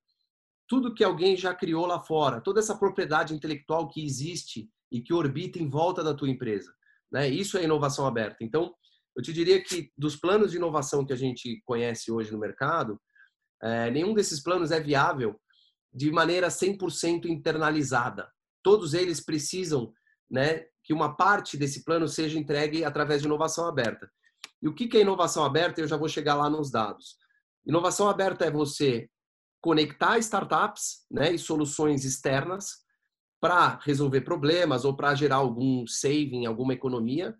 tudo 0.67 0.93
que 0.93 1.03
alguém 1.03 1.35
já 1.35 1.53
criou 1.53 1.85
lá 1.85 1.99
fora, 1.99 2.39
toda 2.39 2.59
essa 2.59 2.77
propriedade 2.77 3.33
intelectual 3.33 3.89
que 3.89 4.05
existe 4.05 4.69
e 4.91 5.01
que 5.01 5.13
orbita 5.13 5.59
em 5.59 5.67
volta 5.67 6.03
da 6.03 6.13
tua 6.13 6.29
empresa. 6.29 6.71
Né? 7.11 7.27
Isso 7.27 7.57
é 7.57 7.63
inovação 7.63 8.05
aberta. 8.05 8.43
Então, 8.43 8.73
eu 9.15 9.23
te 9.23 9.33
diria 9.33 9.61
que 9.63 9.91
dos 9.97 10.15
planos 10.15 10.51
de 10.51 10.57
inovação 10.57 11.05
que 11.05 11.13
a 11.13 11.17
gente 11.17 11.61
conhece 11.65 12.11
hoje 12.11 12.31
no 12.31 12.39
mercado, 12.39 12.99
é, 13.61 13.91
nenhum 13.91 14.13
desses 14.13 14.41
planos 14.41 14.71
é 14.71 14.79
viável 14.79 15.39
de 15.93 16.11
maneira 16.11 16.47
100% 16.47 17.25
internalizada. 17.25 18.29
Todos 18.63 18.93
eles 18.93 19.23
precisam 19.23 19.91
né, 20.29 20.65
que 20.83 20.93
uma 20.93 21.15
parte 21.15 21.57
desse 21.57 21.83
plano 21.83 22.07
seja 22.07 22.39
entregue 22.39 22.83
através 22.83 23.21
de 23.21 23.27
inovação 23.27 23.65
aberta. 23.67 24.09
E 24.61 24.67
o 24.67 24.73
que 24.73 24.95
é 24.97 25.01
inovação 25.01 25.43
aberta? 25.43 25.81
Eu 25.81 25.87
já 25.87 25.97
vou 25.97 26.07
chegar 26.07 26.35
lá 26.35 26.49
nos 26.49 26.69
dados. 26.69 27.17
Inovação 27.65 28.07
aberta 28.07 28.45
é 28.45 28.51
você 28.51 29.09
conectar 29.61 30.17
startups 30.19 31.05
né, 31.11 31.33
e 31.33 31.39
soluções 31.39 32.05
externas 32.05 32.85
para 33.41 33.79
resolver 33.83 34.21
problemas 34.21 34.85
ou 34.85 34.95
para 34.95 35.15
gerar 35.15 35.37
algum 35.37 35.85
saving, 35.87 36.45
alguma 36.45 36.73
economia 36.73 37.35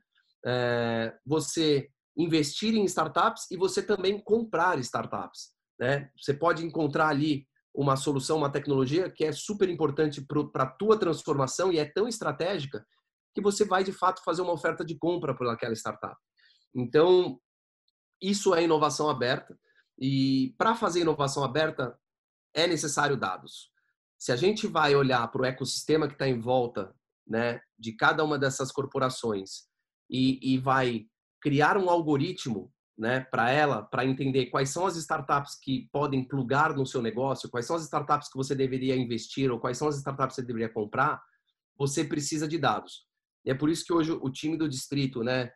é, 0.45 1.15
você 1.25 1.89
investir 2.17 2.75
em 2.75 2.83
startups 2.85 3.49
e 3.49 3.57
você 3.57 3.81
também 3.81 4.19
comprar 4.19 4.77
startups. 4.79 5.51
Né? 5.79 6.09
Você 6.17 6.33
pode 6.33 6.65
encontrar 6.65 7.07
ali 7.07 7.47
uma 7.73 7.95
solução, 7.95 8.37
uma 8.37 8.51
tecnologia 8.51 9.09
que 9.09 9.23
é 9.23 9.31
super 9.31 9.69
importante 9.69 10.25
para 10.53 10.63
a 10.63 10.69
tua 10.69 10.97
transformação 10.97 11.71
e 11.71 11.79
é 11.79 11.85
tão 11.85 12.07
estratégica 12.07 12.85
que 13.33 13.41
você 13.41 13.63
vai 13.63 13.83
de 13.83 13.93
fato 13.93 14.23
fazer 14.23 14.41
uma 14.41 14.51
oferta 14.51 14.83
de 14.83 14.97
compra 14.97 15.35
por 15.35 15.47
aquela 15.47 15.73
startup. 15.73 16.17
Então, 16.75 17.39
isso 18.21 18.53
é 18.53 18.63
inovação 18.63 19.09
aberta 19.09 19.57
e 19.97 20.53
para 20.57 20.75
fazer 20.75 21.01
inovação 21.01 21.43
aberta 21.43 21.97
é 22.53 22.67
necessário 22.67 23.15
dados. 23.15 23.71
Se 24.17 24.31
a 24.31 24.35
gente 24.35 24.67
vai 24.67 24.95
olhar 24.95 25.25
para 25.31 25.41
o 25.41 25.45
ecossistema 25.45 26.07
que 26.07 26.13
está 26.13 26.27
em 26.27 26.39
volta 26.39 26.93
né, 27.25 27.61
de 27.77 27.93
cada 27.93 28.23
uma 28.23 28.37
dessas 28.37 28.71
corporações 28.71 29.69
e, 30.09 30.53
e 30.53 30.57
vai 30.57 31.05
criar 31.41 31.77
um 31.77 31.89
algoritmo 31.89 32.71
né, 32.97 33.21
para 33.21 33.49
ela, 33.49 33.81
para 33.81 34.05
entender 34.05 34.47
quais 34.47 34.69
são 34.69 34.85
as 34.85 34.97
startups 34.97 35.57
que 35.61 35.87
podem 35.91 36.27
plugar 36.27 36.75
no 36.75 36.85
seu 36.85 37.01
negócio, 37.01 37.49
quais 37.49 37.65
são 37.65 37.77
as 37.77 37.83
startups 37.83 38.29
que 38.29 38.37
você 38.37 38.53
deveria 38.53 38.95
investir 38.95 39.49
ou 39.49 39.59
quais 39.59 39.77
são 39.77 39.87
as 39.87 39.95
startups 39.97 40.35
que 40.35 40.41
você 40.41 40.47
deveria 40.47 40.67
comprar, 40.67 41.21
você 41.77 42.03
precisa 42.03 42.45
de 42.45 42.57
dados. 42.57 43.05
E 43.45 43.51
é 43.51 43.55
por 43.55 43.69
isso 43.69 43.85
que 43.85 43.93
hoje 43.93 44.11
o 44.11 44.29
time 44.29 44.57
do 44.57 44.67
distrito, 44.67 45.23
né, 45.23 45.49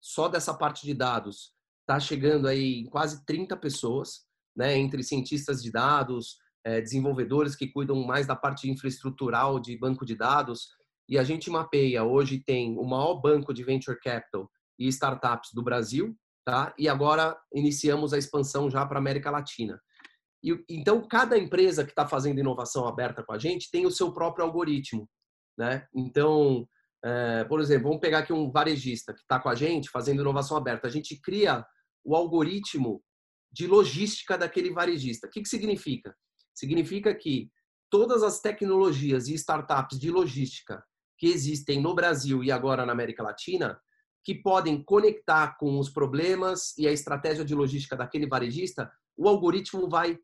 só 0.00 0.28
dessa 0.28 0.52
parte 0.52 0.84
de 0.84 0.92
dados, 0.92 1.52
está 1.82 2.00
chegando 2.00 2.48
aí 2.48 2.80
em 2.80 2.86
quase 2.86 3.24
30 3.24 3.56
pessoas, 3.56 4.26
né, 4.56 4.76
entre 4.76 5.04
cientistas 5.04 5.62
de 5.62 5.70
dados, 5.70 6.36
é, 6.64 6.80
desenvolvedores 6.80 7.54
que 7.54 7.68
cuidam 7.68 8.02
mais 8.04 8.26
da 8.26 8.34
parte 8.34 8.68
infraestrutural 8.68 9.60
de 9.60 9.78
banco 9.78 10.04
de 10.04 10.16
dados, 10.16 10.68
e 11.08 11.18
a 11.18 11.24
gente 11.24 11.50
mapeia, 11.50 12.04
hoje 12.04 12.42
tem 12.44 12.76
o 12.78 12.84
maior 12.84 13.14
banco 13.14 13.54
de 13.54 13.64
venture 13.64 13.98
capital 13.98 14.50
e 14.78 14.86
startups 14.88 15.50
do 15.54 15.62
Brasil, 15.62 16.14
tá? 16.44 16.74
E 16.78 16.88
agora 16.88 17.36
iniciamos 17.54 18.12
a 18.12 18.18
expansão 18.18 18.70
já 18.70 18.84
para 18.84 18.98
América 18.98 19.30
Latina. 19.30 19.80
E, 20.42 20.64
então, 20.68 21.06
cada 21.08 21.38
empresa 21.38 21.84
que 21.84 21.90
está 21.90 22.06
fazendo 22.06 22.38
inovação 22.38 22.86
aberta 22.86 23.24
com 23.24 23.32
a 23.32 23.38
gente 23.38 23.70
tem 23.70 23.86
o 23.86 23.90
seu 23.90 24.12
próprio 24.12 24.44
algoritmo, 24.44 25.08
né? 25.56 25.86
Então, 25.94 26.68
é, 27.04 27.44
por 27.44 27.60
exemplo, 27.60 27.84
vamos 27.84 28.00
pegar 28.00 28.20
aqui 28.20 28.32
um 28.32 28.50
varejista 28.50 29.14
que 29.14 29.20
está 29.20 29.40
com 29.40 29.48
a 29.48 29.54
gente 29.54 29.90
fazendo 29.90 30.20
inovação 30.20 30.56
aberta. 30.56 30.86
A 30.86 30.90
gente 30.90 31.18
cria 31.20 31.64
o 32.04 32.14
algoritmo 32.14 33.02
de 33.50 33.66
logística 33.66 34.36
daquele 34.36 34.70
varejista. 34.70 35.26
O 35.26 35.30
que, 35.30 35.42
que 35.42 35.48
significa? 35.48 36.14
Significa 36.54 37.14
que 37.14 37.50
todas 37.90 38.22
as 38.22 38.40
tecnologias 38.40 39.28
e 39.28 39.34
startups 39.34 39.98
de 39.98 40.10
logística 40.10 40.84
que 41.18 41.26
existem 41.26 41.82
no 41.82 41.94
Brasil 41.94 42.44
e 42.44 42.52
agora 42.52 42.86
na 42.86 42.92
América 42.92 43.22
Latina, 43.22 43.78
que 44.24 44.34
podem 44.34 44.82
conectar 44.82 45.56
com 45.58 45.78
os 45.78 45.90
problemas 45.90 46.76
e 46.78 46.86
a 46.86 46.92
estratégia 46.92 47.44
de 47.44 47.54
logística 47.54 47.96
daquele 47.96 48.26
varejista, 48.26 48.90
o 49.16 49.28
algoritmo 49.28 49.88
vai 49.88 50.18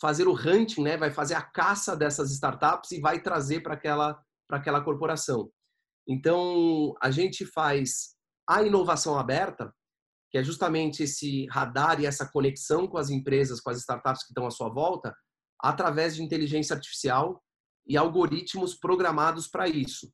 fazer 0.00 0.26
o 0.26 0.34
hunting, 0.34 0.82
né? 0.82 0.96
vai 0.96 1.10
fazer 1.10 1.34
a 1.34 1.42
caça 1.42 1.94
dessas 1.96 2.30
startups 2.32 2.90
e 2.92 3.00
vai 3.00 3.20
trazer 3.20 3.60
para 3.60 3.74
aquela, 3.74 4.20
aquela 4.48 4.80
corporação. 4.80 5.50
Então, 6.08 6.94
a 7.00 7.10
gente 7.10 7.44
faz 7.44 8.16
a 8.48 8.62
inovação 8.62 9.18
aberta, 9.18 9.72
que 10.30 10.38
é 10.38 10.42
justamente 10.42 11.02
esse 11.02 11.46
radar 11.46 12.00
e 12.00 12.06
essa 12.06 12.26
conexão 12.26 12.88
com 12.88 12.96
as 12.96 13.10
empresas, 13.10 13.60
com 13.60 13.70
as 13.70 13.78
startups 13.78 14.22
que 14.22 14.30
estão 14.30 14.46
à 14.46 14.50
sua 14.50 14.68
volta, 14.68 15.14
através 15.60 16.16
de 16.16 16.22
inteligência 16.22 16.74
artificial 16.74 17.42
e 17.86 17.96
algoritmos 17.96 18.74
programados 18.74 19.46
para 19.46 19.68
isso 19.68 20.12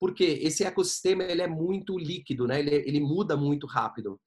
porque 0.00 0.24
esse 0.24 0.64
ecossistema 0.64 1.24
ele 1.24 1.42
é 1.42 1.48
muito 1.48 1.98
líquido, 1.98 2.46
né? 2.46 2.60
ele, 2.60 2.74
ele 2.74 3.00
muda 3.00 3.36
muito 3.36 3.66
rápido. 3.66 4.20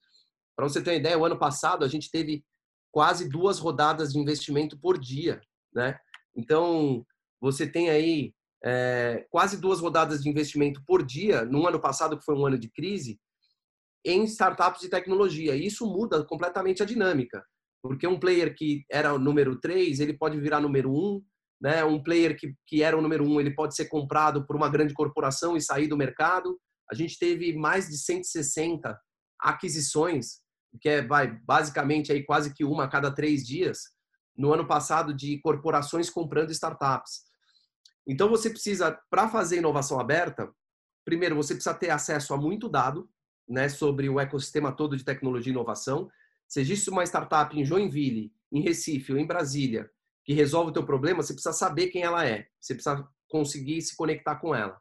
Para 0.55 0.67
você 0.67 0.81
ter 0.81 0.91
uma 0.91 0.97
ideia, 0.97 1.17
o 1.17 1.25
ano 1.25 1.39
passado 1.39 1.85
a 1.85 1.87
gente 1.87 2.11
teve 2.11 2.43
quase 2.91 3.29
duas 3.29 3.57
rodadas 3.57 4.11
de 4.11 4.19
investimento 4.19 4.77
por 4.79 4.99
dia. 4.99 5.41
Né? 5.73 5.97
Então, 6.35 7.05
você 7.39 7.65
tem 7.65 7.89
aí 7.89 8.33
é, 8.63 9.25
quase 9.29 9.59
duas 9.59 9.79
rodadas 9.79 10.21
de 10.21 10.29
investimento 10.29 10.83
por 10.85 11.03
dia, 11.03 11.45
no 11.45 11.65
ano 11.65 11.79
passado, 11.79 12.17
que 12.17 12.25
foi 12.25 12.35
um 12.35 12.45
ano 12.45 12.59
de 12.59 12.69
crise, 12.69 13.19
em 14.05 14.23
startups 14.23 14.81
de 14.81 14.89
tecnologia. 14.89 15.55
E 15.55 15.65
isso 15.65 15.85
muda 15.85 16.23
completamente 16.25 16.83
a 16.83 16.85
dinâmica, 16.85 17.43
porque 17.81 18.05
um 18.05 18.19
player 18.19 18.55
que 18.55 18.83
era 18.91 19.17
número 19.17 19.59
3, 19.59 19.99
ele 19.99 20.13
pode 20.13 20.39
virar 20.39 20.59
número 20.59 20.91
1, 20.91 21.23
né? 21.61 21.85
Um 21.85 22.01
player 22.01 22.35
que, 22.35 22.55
que 22.65 22.81
era 22.81 22.97
o 22.97 23.01
número 23.01 23.23
um, 23.23 23.39
ele 23.39 23.53
pode 23.53 23.75
ser 23.75 23.85
comprado 23.85 24.45
por 24.47 24.55
uma 24.55 24.67
grande 24.67 24.95
corporação 24.95 25.55
e 25.55 25.61
sair 25.61 25.87
do 25.87 25.95
mercado. 25.95 26.59
A 26.91 26.95
gente 26.95 27.19
teve 27.19 27.53
mais 27.55 27.87
de 27.87 27.97
160 27.97 28.99
aquisições, 29.39 30.39
que 30.81 30.89
é 30.89 31.01
vai, 31.05 31.27
basicamente 31.45 32.11
aí 32.11 32.23
quase 32.23 32.53
que 32.53 32.65
uma 32.65 32.85
a 32.85 32.87
cada 32.87 33.13
três 33.13 33.45
dias, 33.45 33.81
no 34.35 34.51
ano 34.51 34.65
passado 34.65 35.13
de 35.13 35.39
corporações 35.39 36.09
comprando 36.09 36.51
startups. 36.51 37.21
Então 38.07 38.27
você 38.27 38.49
precisa, 38.49 38.99
para 39.09 39.29
fazer 39.29 39.57
inovação 39.57 39.99
aberta, 39.99 40.49
primeiro 41.05 41.35
você 41.35 41.53
precisa 41.53 41.75
ter 41.75 41.91
acesso 41.91 42.33
a 42.33 42.37
muito 42.37 42.67
dado, 42.67 43.07
né, 43.47 43.69
sobre 43.69 44.09
o 44.09 44.19
ecossistema 44.19 44.71
todo 44.71 44.97
de 44.97 45.03
tecnologia 45.03 45.51
e 45.51 45.53
inovação. 45.53 46.09
Se 46.47 46.61
existe 46.61 46.89
uma 46.89 47.03
startup 47.03 47.57
em 47.57 47.65
Joinville, 47.65 48.33
em 48.51 48.61
Recife 48.61 49.11
ou 49.11 49.19
em 49.19 49.27
Brasília 49.27 49.89
que 50.23 50.33
resolve 50.33 50.71
o 50.71 50.73
teu 50.73 50.85
problema, 50.85 51.23
você 51.23 51.33
precisa 51.33 51.53
saber 51.53 51.87
quem 51.87 52.03
ela 52.03 52.25
é. 52.25 52.45
Você 52.59 52.73
precisa 52.73 53.07
conseguir 53.29 53.81
se 53.81 53.95
conectar 53.95 54.35
com 54.35 54.53
ela. 54.53 54.79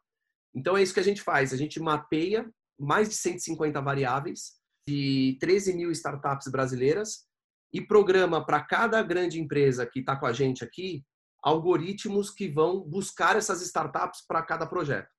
Então 0.53 0.75
é 0.75 0.83
isso 0.83 0.93
que 0.93 0.99
a 0.99 1.03
gente 1.03 1.21
faz. 1.21 1.53
A 1.53 1.57
gente 1.57 1.79
mapeia 1.79 2.49
mais 2.79 3.09
de 3.09 3.15
150 3.15 3.79
variáveis 3.81 4.53
de 4.87 5.37
13 5.39 5.73
mil 5.73 5.91
startups 5.91 6.47
brasileiras 6.51 7.25
e 7.73 7.81
programa 7.81 8.45
para 8.45 8.61
cada 8.61 9.01
grande 9.01 9.39
empresa 9.39 9.85
que 9.85 9.99
está 9.99 10.15
com 10.15 10.25
a 10.25 10.33
gente 10.33 10.63
aqui 10.63 11.03
algoritmos 11.41 12.29
que 12.29 12.47
vão 12.47 12.81
buscar 12.81 13.35
essas 13.35 13.61
startups 13.61 14.25
para 14.27 14.43
cada 14.43 14.67
projeto. 14.67 15.09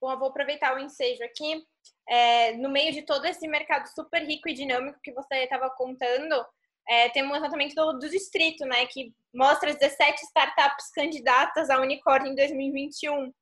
Bom, 0.00 0.16
vou 0.18 0.28
aproveitar 0.28 0.76
o 0.76 0.78
ensejo 0.78 1.22
aqui. 1.24 1.64
É, 2.08 2.56
no 2.56 2.70
meio 2.70 2.92
de 2.92 3.02
todo 3.02 3.24
esse 3.24 3.48
mercado 3.48 3.86
super 3.86 4.22
rico 4.22 4.48
e 4.48 4.54
dinâmico 4.54 5.00
que 5.02 5.12
você 5.12 5.36
estava 5.36 5.70
contando, 5.70 6.44
é, 6.88 7.08
tem 7.08 7.24
um 7.24 7.32
levantamento 7.32 7.74
do, 7.74 7.92
do, 7.94 8.08
distrito, 8.10 8.64
né, 8.66 8.86
que 8.86 9.12
mostra 9.34 9.74
17 9.74 10.22
startups 10.24 10.90
candidatas 10.94 11.70
a 11.70 11.80
unicórnio 11.80 12.32
em 12.32 12.34
2021. 12.34 13.32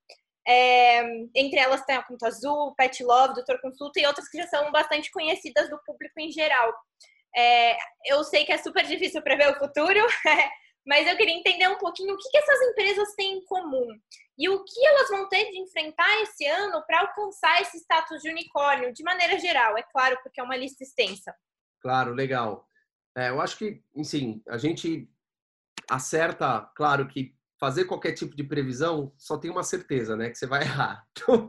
É, 0.46 1.02
entre 1.36 1.58
elas 1.58 1.84
tem 1.84 1.96
a 1.96 2.02
Conta 2.02 2.26
Azul, 2.26 2.74
Pet 2.76 3.02
Love, 3.02 3.34
Doutor 3.34 3.60
Consulta 3.60 4.00
e 4.00 4.06
outras 4.06 4.28
que 4.28 4.38
já 4.38 4.46
são 4.48 4.70
bastante 4.72 5.10
conhecidas 5.10 5.70
do 5.70 5.80
público 5.84 6.18
em 6.18 6.30
geral. 6.30 6.72
É, 7.34 7.76
eu 8.06 8.22
sei 8.24 8.44
que 8.44 8.52
é 8.52 8.58
super 8.58 8.84
difícil 8.84 9.22
prever 9.22 9.50
o 9.50 9.58
futuro, 9.58 10.00
mas 10.86 11.06
eu 11.06 11.16
queria 11.16 11.34
entender 11.34 11.68
um 11.68 11.78
pouquinho 11.78 12.14
o 12.14 12.18
que, 12.18 12.28
que 12.28 12.38
essas 12.38 12.60
empresas 12.68 13.14
têm 13.14 13.38
em 13.38 13.44
comum 13.44 13.86
e 14.38 14.48
o 14.48 14.64
que 14.64 14.86
elas 14.86 15.08
vão 15.08 15.28
ter 15.28 15.50
de 15.50 15.58
enfrentar 15.58 16.20
esse 16.22 16.44
ano 16.46 16.82
para 16.86 17.00
alcançar 17.00 17.60
esse 17.62 17.78
status 17.78 18.20
de 18.20 18.30
unicórnio, 18.30 18.92
de 18.92 19.02
maneira 19.02 19.38
geral, 19.38 19.78
é 19.78 19.82
claro, 19.82 20.18
porque 20.22 20.40
é 20.40 20.44
uma 20.44 20.56
lista 20.56 20.82
extensa. 20.82 21.34
Claro, 21.80 22.12
legal. 22.12 22.66
É, 23.16 23.28
eu 23.30 23.40
acho 23.40 23.58
que, 23.58 23.82
sim, 24.02 24.42
a 24.48 24.56
gente 24.56 25.10
acerta, 25.90 26.60
claro 26.74 27.06
que 27.06 27.34
fazer 27.60 27.84
qualquer 27.84 28.12
tipo 28.12 28.34
de 28.34 28.42
previsão 28.42 29.12
só 29.16 29.38
tem 29.38 29.50
uma 29.50 29.62
certeza, 29.62 30.16
né, 30.16 30.30
que 30.30 30.36
você 30.36 30.46
vai 30.46 30.62
errar. 30.66 31.06
Então, 31.12 31.46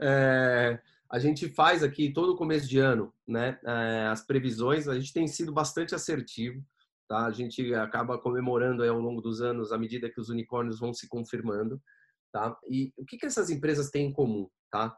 é, 0.00 0.80
a 1.10 1.18
gente 1.18 1.48
faz 1.48 1.82
aqui 1.82 2.12
todo 2.12 2.36
começo 2.36 2.68
de 2.68 2.78
ano, 2.78 3.12
né, 3.26 3.58
é, 3.64 4.06
as 4.06 4.24
previsões, 4.24 4.86
a 4.86 4.98
gente 4.98 5.12
tem 5.12 5.26
sido 5.26 5.52
bastante 5.52 5.94
assertivo, 5.94 6.62
tá? 7.08 7.24
A 7.24 7.32
gente 7.32 7.74
acaba 7.74 8.18
comemorando 8.18 8.84
ao 8.84 9.00
longo 9.00 9.22
dos 9.22 9.40
anos 9.40 9.72
à 9.72 9.78
medida 9.78 10.10
que 10.10 10.20
os 10.20 10.28
unicórnios 10.28 10.78
vão 10.78 10.92
se 10.92 11.08
confirmando, 11.08 11.82
tá? 12.30 12.56
E 12.68 12.92
o 12.96 13.04
que 13.04 13.16
que 13.16 13.26
essas 13.26 13.48
empresas 13.50 13.90
têm 13.90 14.08
em 14.08 14.12
comum, 14.12 14.48
tá? 14.70 14.96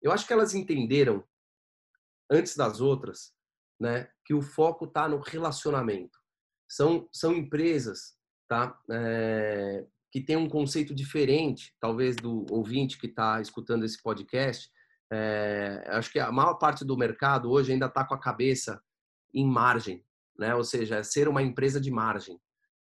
Eu 0.00 0.10
acho 0.10 0.26
que 0.26 0.32
elas 0.32 0.54
entenderam 0.54 1.22
antes 2.30 2.56
das 2.56 2.80
outras 2.80 3.32
né, 3.82 4.08
que 4.24 4.32
o 4.32 4.40
foco 4.40 4.84
está 4.84 5.08
no 5.08 5.18
relacionamento. 5.18 6.16
São, 6.68 7.08
são 7.12 7.34
empresas 7.34 8.14
tá, 8.48 8.78
é, 8.88 9.84
que 10.12 10.20
têm 10.20 10.36
um 10.36 10.48
conceito 10.48 10.94
diferente, 10.94 11.74
talvez, 11.80 12.14
do 12.14 12.46
ouvinte 12.48 12.96
que 12.96 13.08
está 13.08 13.40
escutando 13.40 13.84
esse 13.84 14.00
podcast. 14.00 14.70
É, 15.12 15.84
acho 15.88 16.12
que 16.12 16.20
a 16.20 16.30
maior 16.30 16.54
parte 16.54 16.84
do 16.84 16.96
mercado 16.96 17.50
hoje 17.50 17.72
ainda 17.72 17.86
está 17.86 18.04
com 18.04 18.14
a 18.14 18.20
cabeça 18.20 18.80
em 19.34 19.44
margem, 19.44 20.06
né? 20.38 20.54
ou 20.54 20.62
seja, 20.62 20.98
é 20.98 21.02
ser 21.02 21.26
uma 21.26 21.42
empresa 21.42 21.80
de 21.80 21.90
margem 21.90 22.40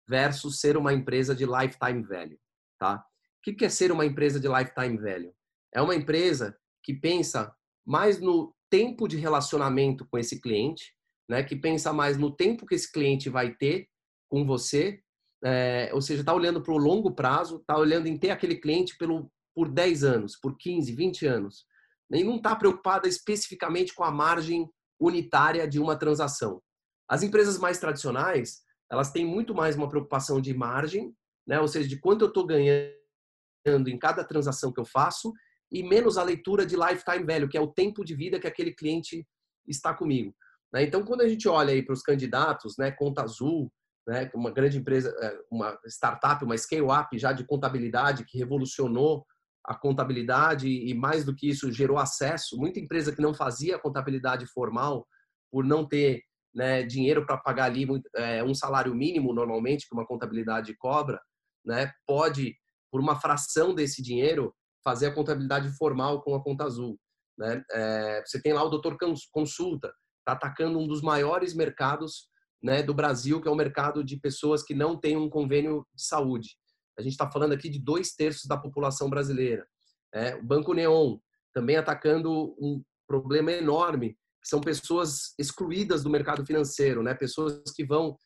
versus 0.08 0.60
ser 0.60 0.78
uma 0.78 0.94
empresa 0.94 1.34
de 1.34 1.46
lifetime 1.46 2.04
value. 2.04 2.40
Tá? 2.78 3.04
O 3.40 3.52
que 3.52 3.66
é 3.66 3.70
ser 3.70 3.92
uma 3.92 4.06
empresa 4.06 4.40
de 4.40 4.48
lifetime 4.48 4.98
value? 4.98 5.34
É 5.74 5.82
uma 5.82 5.96
empresa 5.96 6.56
que 6.84 6.94
pensa 6.94 7.52
mais 7.84 8.20
no 8.22 8.54
tempo 8.74 9.08
de 9.08 9.18
relacionamento 9.18 10.04
com 10.10 10.18
esse 10.18 10.42
cliente, 10.42 10.96
né? 11.30 11.44
Que 11.44 11.56
pensa 11.56 11.94
mais 11.94 12.18
no 12.18 12.36
tempo 12.36 12.66
que 12.66 12.74
esse 12.74 12.92
cliente 12.92 13.30
vai 13.30 13.54
ter 13.54 13.88
com 14.28 14.44
você, 14.44 15.00
é, 15.46 15.92
ou 15.94 16.02
seja, 16.02 16.22
está 16.22 16.34
olhando 16.34 16.60
para 16.60 16.74
o 16.74 16.78
longo 16.78 17.14
prazo, 17.14 17.58
está 17.58 17.78
olhando 17.78 18.08
em 18.08 18.18
ter 18.18 18.32
aquele 18.32 18.56
cliente 18.56 18.98
pelo, 18.98 19.32
por 19.54 19.70
10 19.70 20.04
anos, 20.04 20.36
por 20.42 20.58
15, 20.58 20.92
20 20.92 21.28
anos. 21.28 21.68
E 22.12 22.24
não 22.24 22.38
está 22.38 22.56
preocupada 22.56 23.08
especificamente 23.08 23.94
com 23.94 24.04
a 24.04 24.10
margem 24.10 24.68
unitária 25.00 25.68
de 25.68 25.80
uma 25.80 25.96
transação. 25.96 26.60
As 27.08 27.22
empresas 27.22 27.60
mais 27.60 27.78
tradicionais, 27.78 28.64
elas 28.92 29.12
têm 29.12 29.24
muito 29.24 29.54
mais 29.54 29.76
uma 29.76 29.88
preocupação 29.88 30.42
de 30.42 30.52
margem, 30.52 31.14
né? 31.46 31.60
ou 31.60 31.68
seja, 31.68 31.88
de 31.88 32.00
quanto 32.00 32.24
eu 32.24 32.30
estou 32.30 32.48
ganhando 32.48 33.88
em 33.88 34.00
cada 34.00 34.24
transação 34.24 34.74
que 34.74 34.80
eu 34.80 34.86
faço 34.86 35.32
e 35.74 35.82
menos 35.82 36.20
a 36.20 36.24
leitura 36.24 36.68
de 36.68 36.76
lifetime 36.76 37.26
value, 37.26 37.50
que 37.50 37.58
é 37.58 37.62
o 37.62 37.74
tempo 37.74 38.06
de 38.06 38.14
vida 38.14 38.40
que 38.40 38.46
aquele 38.46 38.72
cliente 38.72 39.28
está 39.68 39.92
comigo. 39.92 40.34
Né? 40.72 40.84
Então, 40.84 41.04
quando 41.04 41.22
a 41.22 41.28
gente 41.28 41.48
olha 41.50 41.74
aí 41.74 41.84
para 41.84 41.94
os 41.94 42.04
candidatos, 42.04 42.76
né, 42.78 42.92
Conta 42.92 43.24
Azul, 43.24 43.72
né, 44.08 44.30
uma 44.36 44.52
grande 44.52 44.78
empresa, 44.78 45.10
é, 45.20 45.40
uma 45.50 45.78
startup, 45.88 46.44
uma 46.46 46.58
scale-up 46.58 47.18
já 47.18 47.34
de 47.34 47.44
contabilidade 47.46 48.24
que 48.26 48.38
revolucionou 48.38 49.26
a 49.66 49.74
contabilidade 49.74 50.68
e 50.68 50.94
mais 50.94 51.24
do 51.24 51.34
que 51.34 51.50
isso 51.50 51.72
gerou 51.72 51.98
acesso. 51.98 52.58
Muita 52.58 52.80
empresa 52.80 53.16
que 53.16 53.22
não 53.22 53.34
fazia 53.34 53.80
contabilidade 53.80 54.46
formal 54.48 55.08
por 55.52 55.64
não 55.64 55.88
ter 55.88 56.22
né, 56.54 56.84
dinheiro 56.84 57.26
para 57.26 57.38
pagar 57.38 57.66
ali 57.66 57.88
é, 58.16 58.44
um 58.44 58.54
salário 58.54 58.94
mínimo 58.94 59.34
normalmente 59.34 59.88
que 59.88 59.96
uma 59.96 60.06
contabilidade 60.06 60.76
cobra, 60.78 61.20
né, 61.66 61.92
pode 62.06 62.56
por 62.92 63.02
uma 63.02 63.20
fração 63.20 63.74
desse 63.74 64.04
dinheiro 64.04 64.54
fazer 64.84 65.08
a 65.08 65.14
contabilidade 65.14 65.70
formal 65.78 66.22
com 66.22 66.36
a 66.36 66.44
conta 66.44 66.66
azul. 66.66 67.00
Né? 67.38 67.64
É, 67.72 68.24
você 68.26 68.42
tem 68.42 68.54
lá 68.54 68.64
o 68.64 68.70
doutor 68.70 68.98
Consulta, 69.32 69.94
está 70.20 70.34
atacando 70.34 70.80
um 70.80 70.88
dos 70.88 71.02
maiores 71.02 71.54
mercados 71.54 72.28
né, 72.62 72.82
do 72.82 72.94
Brasil, 72.94 73.42
que 73.42 73.48
é 73.48 73.52
o 73.52 73.56
mercado 73.56 74.04
de 74.04 74.18
pessoas 74.18 74.64
que 74.64 74.74
não 74.74 74.98
têm 74.98 75.18
um 75.18 75.30
convênio 75.30 75.86
de 75.94 76.06
saúde. 76.06 76.58
A 76.98 77.02
gente 77.02 77.14
está 77.14 77.30
falando 77.30 77.54
aqui 77.54 77.70
de 77.70 77.80
dois 77.80 78.14
terços 78.14 78.46
da 78.46 78.58
população 78.58 79.10
brasileira. 79.10 79.66
É, 80.14 80.36
o 80.36 80.44
Banco 80.44 80.74
Neon 80.74 81.18
também 81.54 81.76
atacando 81.76 82.56
um 82.60 82.82
problema 83.08 83.52
enorme, 83.52 84.12
que 84.42 84.48
são 84.48 84.62
pessoas 84.62 85.34
excluídas 85.38 86.04
do 86.04 86.10
mercado 86.10 86.46
financeiro, 86.46 87.04
né? 87.04 87.14
pessoas 87.14 87.62
que 87.76 87.86
vão, 87.86 88.18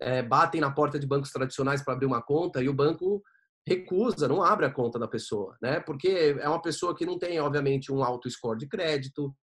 é, 0.00 0.22
batem 0.22 0.60
na 0.60 0.70
porta 0.70 0.98
de 0.98 1.06
bancos 1.06 1.30
tradicionais 1.30 1.82
para 1.82 1.94
abrir 1.94 2.06
uma 2.06 2.22
conta 2.22 2.62
e 2.62 2.68
o 2.68 2.74
banco 2.74 3.22
recusa, 3.66 4.26
não 4.26 4.42
abre 4.42 4.66
a 4.66 4.72
conta 4.72 4.98
da 4.98 5.06
pessoa, 5.06 5.56
né? 5.62 5.80
Porque 5.80 6.36
é 6.40 6.48
uma 6.48 6.60
pessoa 6.60 6.96
que 6.96 7.06
não 7.06 7.18
tem, 7.18 7.38
obviamente, 7.40 7.92
um 7.92 8.02
alto 8.02 8.28
score 8.28 8.58
de 8.58 8.66
crédito, 8.66 9.34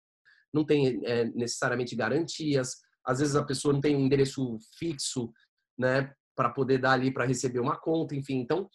não 0.52 0.64
tem 0.64 1.00
é, 1.04 1.24
necessariamente 1.26 1.94
garantias, 1.94 2.76
às 3.04 3.20
vezes 3.20 3.36
a 3.36 3.44
pessoa 3.44 3.72
não 3.72 3.80
tem 3.80 3.96
um 3.96 4.04
endereço 4.04 4.58
fixo, 4.78 5.32
né, 5.78 6.12
para 6.36 6.50
poder 6.50 6.78
dar 6.78 6.92
ali 6.92 7.12
para 7.12 7.24
receber 7.24 7.58
uma 7.58 7.76
conta, 7.76 8.14
enfim. 8.14 8.36
Então, 8.38 8.68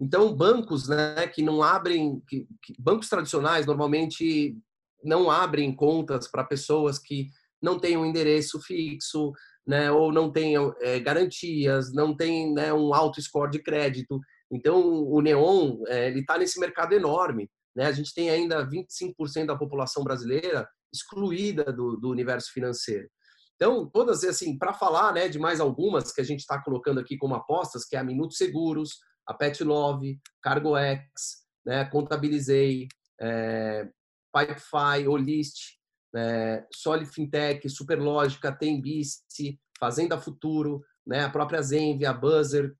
então 0.00 0.34
bancos, 0.34 0.88
né, 0.88 1.26
que 1.28 1.42
não 1.42 1.62
abrem, 1.62 2.20
que, 2.28 2.46
que, 2.62 2.74
bancos 2.78 3.08
tradicionais 3.08 3.64
normalmente 3.64 4.56
não 5.04 5.30
abrem 5.30 5.74
contas 5.74 6.28
para 6.28 6.44
pessoas 6.44 6.98
que 6.98 7.28
não 7.62 7.78
têm 7.78 7.96
um 7.96 8.04
endereço 8.04 8.60
fixo, 8.60 9.32
né, 9.66 9.90
ou 9.90 10.12
não 10.12 10.32
têm 10.32 10.54
é, 10.80 10.98
garantias, 10.98 11.92
não 11.92 12.14
têm 12.16 12.52
né, 12.52 12.72
um 12.72 12.92
alto 12.92 13.20
score 13.22 13.50
de 13.50 13.60
crédito. 13.60 14.20
Então, 14.50 14.80
o 14.80 15.20
neon 15.20 15.82
é, 15.88 16.08
ele 16.08 16.20
está 16.20 16.38
nesse 16.38 16.58
mercado 16.60 16.94
enorme. 16.94 17.50
Né? 17.74 17.86
A 17.86 17.92
gente 17.92 18.14
tem 18.14 18.30
ainda 18.30 18.66
25% 18.66 19.46
da 19.46 19.56
população 19.56 20.02
brasileira 20.02 20.68
excluída 20.92 21.72
do, 21.72 21.96
do 21.96 22.10
universo 22.10 22.52
financeiro. 22.52 23.08
Então, 23.56 23.88
todas 23.90 24.22
assim, 24.24 24.56
para 24.56 24.72
falar 24.72 25.12
né, 25.12 25.28
de 25.28 25.38
mais 25.38 25.60
algumas 25.60 26.12
que 26.12 26.20
a 26.20 26.24
gente 26.24 26.40
está 26.40 26.62
colocando 26.62 27.00
aqui 27.00 27.16
como 27.16 27.34
apostas, 27.34 27.84
que 27.84 27.96
é 27.96 27.98
a 27.98 28.04
Minutos 28.04 28.36
Seguros, 28.36 28.98
a 29.26 29.34
Pet 29.34 29.62
Love, 29.64 30.20
CargoX, 30.42 31.02
né, 31.64 31.84
Contabilizei, 31.86 32.86
é, 33.20 33.88
Pipefy, 34.32 35.08
Olist, 35.08 35.76
é, 36.14 36.64
Fintech, 37.12 37.68
Superlógica, 37.68 38.52
Tembice, 38.52 39.58
Fazenda 39.80 40.18
Futuro, 40.18 40.82
né, 41.06 41.24
a 41.24 41.30
própria 41.30 41.62
Zenvia, 41.62 42.10
a 42.10 42.14
Buzzer, 42.14 42.74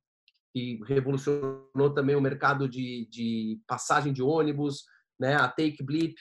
que 0.56 0.80
revolucionou 0.86 1.92
também 1.94 2.16
o 2.16 2.20
mercado 2.20 2.66
de, 2.66 3.06
de 3.10 3.60
passagem 3.66 4.10
de 4.10 4.22
ônibus, 4.22 4.84
né? 5.20 5.34
a 5.34 5.48
Take 5.48 5.82
Blip 5.84 6.14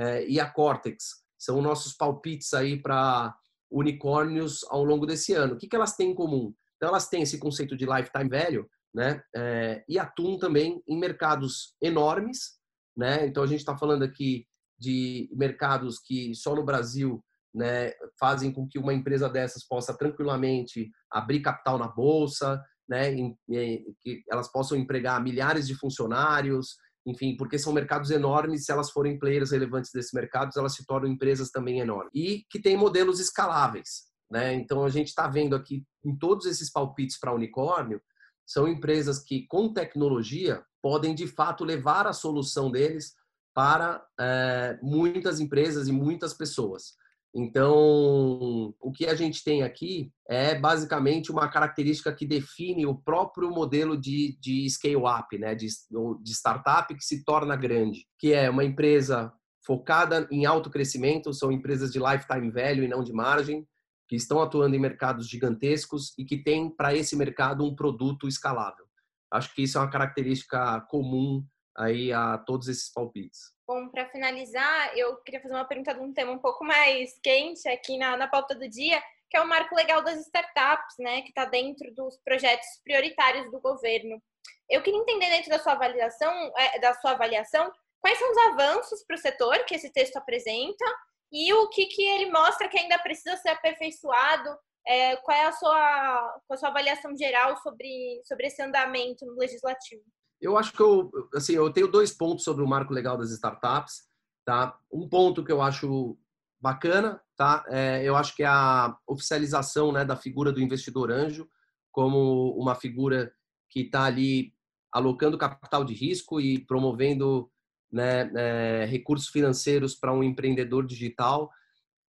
é, 0.00 0.26
e 0.26 0.40
a 0.40 0.48
Cortex. 0.48 1.22
São 1.38 1.60
nossos 1.60 1.92
palpites 1.92 2.54
aí 2.54 2.80
para 2.80 3.36
unicórnios 3.70 4.64
ao 4.70 4.82
longo 4.82 5.04
desse 5.04 5.34
ano. 5.34 5.54
O 5.54 5.58
que, 5.58 5.68
que 5.68 5.76
elas 5.76 5.94
têm 5.94 6.12
em 6.12 6.14
comum? 6.14 6.54
Então, 6.76 6.88
elas 6.88 7.06
têm 7.06 7.20
esse 7.20 7.38
conceito 7.38 7.76
de 7.76 7.84
lifetime 7.84 8.30
value, 8.30 8.66
né? 8.94 9.22
É, 9.36 9.84
e 9.86 9.98
atuam 9.98 10.38
também 10.38 10.82
em 10.88 10.98
mercados 10.98 11.74
enormes, 11.78 12.58
né? 12.96 13.26
Então, 13.26 13.42
a 13.42 13.46
gente 13.46 13.60
está 13.60 13.76
falando 13.76 14.04
aqui 14.04 14.46
de 14.78 15.28
mercados 15.34 15.98
que 15.98 16.34
só 16.34 16.54
no 16.54 16.64
Brasil 16.64 17.22
né, 17.54 17.92
fazem 18.18 18.50
com 18.50 18.66
que 18.66 18.78
uma 18.78 18.94
empresa 18.94 19.28
dessas 19.28 19.66
possa 19.66 19.94
tranquilamente 19.94 20.90
abrir 21.10 21.40
capital 21.40 21.78
na 21.78 21.88
bolsa, 21.88 22.62
né, 22.88 23.12
em, 23.12 23.36
em, 23.48 23.94
que 24.00 24.22
elas 24.30 24.50
possam 24.50 24.76
empregar 24.76 25.22
milhares 25.22 25.66
de 25.66 25.74
funcionários, 25.74 26.76
enfim, 27.06 27.36
porque 27.36 27.58
são 27.58 27.72
mercados 27.72 28.10
enormes, 28.10 28.64
se 28.64 28.72
elas 28.72 28.90
forem 28.90 29.18
players 29.18 29.50
relevantes 29.50 29.90
desses 29.92 30.12
mercados, 30.12 30.56
elas 30.56 30.74
se 30.74 30.86
tornam 30.86 31.10
empresas 31.10 31.50
também 31.50 31.80
enormes. 31.80 32.12
E 32.14 32.44
que 32.48 32.60
tem 32.60 32.76
modelos 32.76 33.18
escaláveis, 33.18 34.04
né? 34.30 34.54
Então 34.54 34.84
a 34.84 34.88
gente 34.88 35.08
está 35.08 35.26
vendo 35.28 35.56
aqui 35.56 35.84
em 36.04 36.16
todos 36.16 36.46
esses 36.46 36.70
palpites 36.70 37.18
para 37.18 37.34
unicórnio, 37.34 38.00
são 38.46 38.68
empresas 38.68 39.20
que 39.20 39.46
com 39.46 39.72
tecnologia 39.72 40.62
podem 40.80 41.14
de 41.14 41.26
fato 41.26 41.64
levar 41.64 42.06
a 42.06 42.12
solução 42.12 42.70
deles 42.70 43.14
para 43.54 44.04
é, 44.18 44.78
muitas 44.82 45.40
empresas 45.40 45.88
e 45.88 45.92
muitas 45.92 46.34
pessoas. 46.34 46.94
Então, 47.34 48.74
o 48.78 48.92
que 48.92 49.06
a 49.06 49.14
gente 49.14 49.42
tem 49.42 49.62
aqui 49.62 50.12
é 50.28 50.54
basicamente 50.54 51.32
uma 51.32 51.48
característica 51.48 52.12
que 52.12 52.26
define 52.26 52.84
o 52.84 52.94
próprio 52.94 53.50
modelo 53.50 53.96
de, 53.96 54.38
de 54.38 54.68
scale-up, 54.68 55.38
né? 55.38 55.54
de, 55.54 55.66
de 55.66 56.32
startup 56.32 56.94
que 56.94 57.02
se 57.02 57.24
torna 57.24 57.56
grande, 57.56 58.06
que 58.18 58.34
é 58.34 58.50
uma 58.50 58.64
empresa 58.64 59.32
focada 59.64 60.28
em 60.30 60.44
alto 60.44 60.68
crescimento, 60.68 61.32
são 61.32 61.50
empresas 61.50 61.90
de 61.90 61.98
lifetime 61.98 62.50
value 62.50 62.84
e 62.84 62.88
não 62.88 63.02
de 63.02 63.12
margem, 63.12 63.66
que 64.08 64.16
estão 64.16 64.42
atuando 64.42 64.76
em 64.76 64.80
mercados 64.80 65.26
gigantescos 65.26 66.12
e 66.18 66.24
que 66.24 66.36
têm 66.36 66.68
para 66.68 66.94
esse 66.94 67.16
mercado 67.16 67.64
um 67.64 67.74
produto 67.74 68.28
escalável. 68.28 68.84
Acho 69.32 69.54
que 69.54 69.62
isso 69.62 69.78
é 69.78 69.80
uma 69.80 69.90
característica 69.90 70.82
comum 70.90 71.42
aí 71.74 72.12
a 72.12 72.36
todos 72.36 72.68
esses 72.68 72.92
palpites. 72.92 73.52
Bom, 73.72 73.88
para 73.88 74.06
finalizar, 74.10 74.94
eu 74.98 75.16
queria 75.22 75.40
fazer 75.40 75.54
uma 75.54 75.64
pergunta 75.64 75.94
de 75.94 76.00
um 76.00 76.12
tema 76.12 76.30
um 76.30 76.38
pouco 76.38 76.62
mais 76.62 77.18
quente 77.22 77.66
aqui 77.66 77.96
na, 77.96 78.18
na 78.18 78.28
pauta 78.28 78.54
do 78.54 78.68
dia, 78.68 79.02
que 79.30 79.36
é 79.38 79.40
o 79.40 79.48
marco 79.48 79.74
legal 79.74 80.04
das 80.04 80.20
startups, 80.26 80.96
né, 80.98 81.22
que 81.22 81.30
está 81.30 81.46
dentro 81.46 81.90
dos 81.94 82.18
projetos 82.18 82.66
prioritários 82.84 83.50
do 83.50 83.58
governo. 83.62 84.22
Eu 84.68 84.82
queria 84.82 85.00
entender 85.00 85.30
dentro 85.30 85.48
da 85.48 85.58
sua 85.58 85.72
avaliação, 85.72 86.52
é, 86.54 86.80
da 86.80 86.92
sua 86.92 87.12
avaliação, 87.12 87.72
quais 87.98 88.18
são 88.18 88.30
os 88.30 88.36
avanços 88.36 89.02
para 89.06 89.16
o 89.16 89.18
setor 89.18 89.64
que 89.64 89.74
esse 89.74 89.90
texto 89.90 90.18
apresenta 90.18 90.84
e 91.32 91.50
o 91.54 91.70
que, 91.70 91.86
que 91.86 92.02
ele 92.02 92.30
mostra 92.30 92.68
que 92.68 92.78
ainda 92.78 92.98
precisa 92.98 93.38
ser 93.38 93.48
aperfeiçoado. 93.48 94.54
É, 94.86 95.16
qual 95.16 95.34
é 95.34 95.46
a 95.46 95.52
sua, 95.52 96.40
a 96.50 96.56
sua 96.58 96.68
avaliação 96.68 97.16
geral 97.16 97.56
sobre, 97.62 98.20
sobre 98.26 98.48
esse 98.48 98.60
andamento 98.60 99.24
no 99.24 99.32
legislativo? 99.32 100.04
Eu 100.42 100.58
acho 100.58 100.72
que 100.72 100.82
eu, 100.82 101.10
assim, 101.34 101.54
eu 101.54 101.72
tenho 101.72 101.88
dois 101.88 102.12
pontos 102.12 102.44
sobre 102.44 102.62
o 102.62 102.68
marco 102.68 102.92
legal 102.92 103.16
das 103.16 103.30
startups, 103.30 104.02
tá? 104.44 104.76
Um 104.92 105.08
ponto 105.08 105.44
que 105.44 105.52
eu 105.52 105.62
acho 105.62 106.18
bacana, 106.60 107.22
tá? 107.36 107.64
É, 107.68 108.02
eu 108.04 108.16
acho 108.16 108.34
que 108.34 108.42
é 108.42 108.46
a 108.46 108.96
oficialização, 109.06 109.92
né, 109.92 110.04
da 110.04 110.16
figura 110.16 110.52
do 110.52 110.60
investidor 110.60 111.10
anjo 111.10 111.48
como 111.92 112.56
uma 112.58 112.74
figura 112.74 113.32
que 113.68 113.82
está 113.82 114.04
ali 114.04 114.52
alocando 114.90 115.38
capital 115.38 115.84
de 115.84 115.94
risco 115.94 116.40
e 116.40 116.58
promovendo 116.64 117.50
né, 117.90 118.30
é, 118.34 118.86
recursos 118.86 119.28
financeiros 119.28 119.94
para 119.94 120.12
um 120.12 120.22
empreendedor 120.22 120.86
digital 120.86 121.50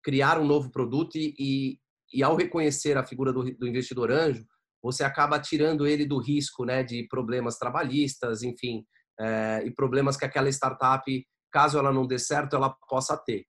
criar 0.02 0.39
um 0.39 0.46
novo 0.46 0.69
produto 0.69 1.17
e, 1.17 1.34
e, 1.38 1.80
e 2.13 2.24
ao 2.24 2.36
reconhecer 2.36 2.98
a 2.98 3.06
figura 3.06 3.32
do, 3.32 3.43
do 3.43 3.67
investidor 3.67 4.12
anjo, 4.12 4.46
você 4.84 5.04
acaba 5.06 5.39
tirando 5.39 5.88
ele 5.88 6.06
do 6.06 6.19
risco 6.19 6.65
né, 6.65 6.84
de 6.84 7.08
problemas 7.08 7.58
trabalhistas, 7.58 8.43
enfim, 8.43 8.86
é, 9.17 9.63
e 9.65 9.72
problemas 9.72 10.17
que 10.17 10.26
aquela 10.26 10.50
startup, 10.50 11.26
caso 11.50 11.80
ela 11.80 11.93
não 11.93 12.06
dê 12.06 12.19
certo, 12.19 12.58
ela 12.58 12.76
possa 12.89 13.15
ter. 13.15 13.46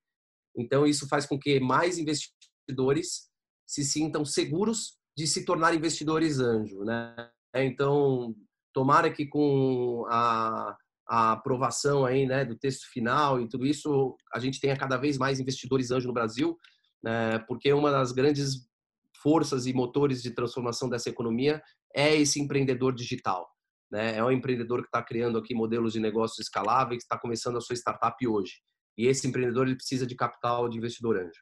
Então, 0.55 0.87
isso 0.87 1.09
faz 1.09 1.25
com 1.25 1.37
que 1.37 1.59
mais 1.59 1.97
investidores 1.97 3.29
se 3.67 3.83
sintam 3.83 4.23
seguros 4.23 4.97
de 5.17 5.27
se 5.27 5.43
tornar 5.43 5.75
investidores 5.75 6.39
anjo. 6.39 6.85
Né? 6.85 7.29
Então, 7.53 8.33
tomara 8.73 9.11
que 9.11 9.25
com 9.25 10.05
a, 10.07 10.77
a 11.07 11.31
aprovação 11.33 12.05
aí, 12.05 12.25
né, 12.25 12.45
do 12.45 12.55
texto 12.55 12.89
final 12.91 13.41
e 13.41 13.49
tudo 13.49 13.65
isso, 13.65 14.15
a 14.33 14.39
gente 14.39 14.61
tenha 14.61 14.77
cada 14.77 14.95
vez 14.95 15.17
mais 15.17 15.39
investidores 15.39 15.91
anjo 15.91 16.07
no 16.07 16.13
Brasil, 16.13 16.57
né, 17.03 17.39
porque 17.39 17.73
uma 17.73 17.91
das 17.91 18.13
grandes 18.13 18.67
forças 19.25 19.65
e 19.65 19.73
motores 19.73 20.21
de 20.21 20.29
transformação 20.29 20.87
dessa 20.87 21.09
economia 21.09 21.59
é 21.95 22.15
esse 22.15 22.39
empreendedor 22.39 22.93
digital. 22.93 23.49
Né? 23.91 24.17
É 24.17 24.23
um 24.23 24.29
empreendedor 24.29 24.81
que 24.81 24.87
está 24.87 25.01
criando 25.01 25.39
aqui 25.39 25.55
modelos 25.55 25.93
de 25.93 25.99
negócios 25.99 26.37
escaláveis, 26.37 27.01
está 27.01 27.17
começando 27.17 27.57
a 27.57 27.61
sua 27.61 27.75
startup 27.75 28.15
hoje. 28.27 28.61
E 28.95 29.07
esse 29.07 29.27
empreendedor 29.27 29.65
ele 29.65 29.77
precisa 29.77 30.05
de 30.05 30.13
capital 30.15 30.69
de 30.69 30.77
investidor 30.77 31.17
anjo. 31.17 31.41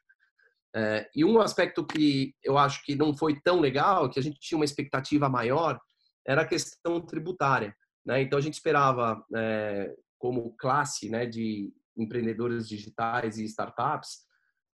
É, 0.74 1.06
e 1.14 1.26
um 1.26 1.38
aspecto 1.42 1.86
que 1.86 2.34
eu 2.42 2.56
acho 2.56 2.82
que 2.84 2.96
não 2.96 3.14
foi 3.14 3.38
tão 3.42 3.60
legal, 3.60 4.08
que 4.08 4.18
a 4.18 4.22
gente 4.22 4.40
tinha 4.40 4.56
uma 4.56 4.64
expectativa 4.64 5.28
maior, 5.28 5.78
era 6.26 6.40
a 6.40 6.46
questão 6.46 7.02
tributária. 7.02 7.76
Né? 8.02 8.22
Então 8.22 8.38
a 8.38 8.42
gente 8.42 8.54
esperava, 8.54 9.22
é, 9.36 9.94
como 10.18 10.56
classe 10.56 11.10
né, 11.10 11.26
de 11.26 11.70
empreendedores 11.94 12.66
digitais 12.66 13.36
e 13.36 13.44
startups, 13.44 14.20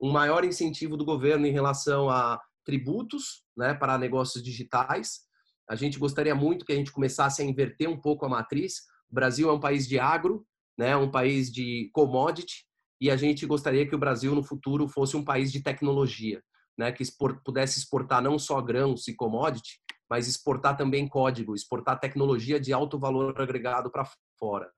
um 0.01 0.13
maior 0.13 0.45
incentivo 0.45 0.97
do 0.97 1.05
governo 1.05 1.45
em 1.45 1.51
relação 1.51 2.09
a 2.09 2.41
tributos 2.65 3.45
né, 3.57 3.75
para 3.75 3.99
negócios 3.99 4.43
digitais. 4.43 5.21
A 5.69 5.75
gente 5.75 5.99
gostaria 5.99 6.35
muito 6.35 6.65
que 6.65 6.73
a 6.73 6.77
gente 6.77 6.93
começasse 6.93 7.43
a 7.43 7.45
inverter 7.45 7.89
um 7.89 8.01
pouco 8.01 8.27
a 8.27 8.29
matriz. 8.29 8.83
O 9.11 9.15
Brasil 9.15 9.49
é 9.49 9.53
um 9.53 9.61
país 9.61 9.87
de 9.87 9.99
agro, 9.99 10.47
né, 10.79 10.97
um 10.97 11.11
país 11.11 11.51
de 11.51 11.91
commodity, 11.93 12.65
e 13.01 13.11
a 13.11 13.17
gente 13.17 13.47
gostaria 13.47 13.87
que 13.87 13.95
o 13.95 13.99
Brasil 13.99 14.35
no 14.35 14.43
futuro 14.43 14.89
fosse 14.89 15.17
um 15.17 15.25
país 15.25 15.51
de 15.51 15.63
tecnologia, 15.63 16.43
né, 16.77 16.93
que 16.93 17.05
pudesse 17.45 17.79
exportar 17.79 18.23
não 18.23 18.39
só 18.39 18.61
grãos 18.61 19.09
e 19.09 19.15
commodity, 19.15 19.81
mas 20.09 20.27
exportar 20.27 20.77
também 20.77 21.07
código, 21.07 21.55
exportar 21.55 22.01
tecnologia 22.01 22.59
de 22.59 22.73
alto 22.73 22.99
valor 22.99 23.41
agregado 23.41 23.91
para 23.93 24.11
fora. 24.39 24.71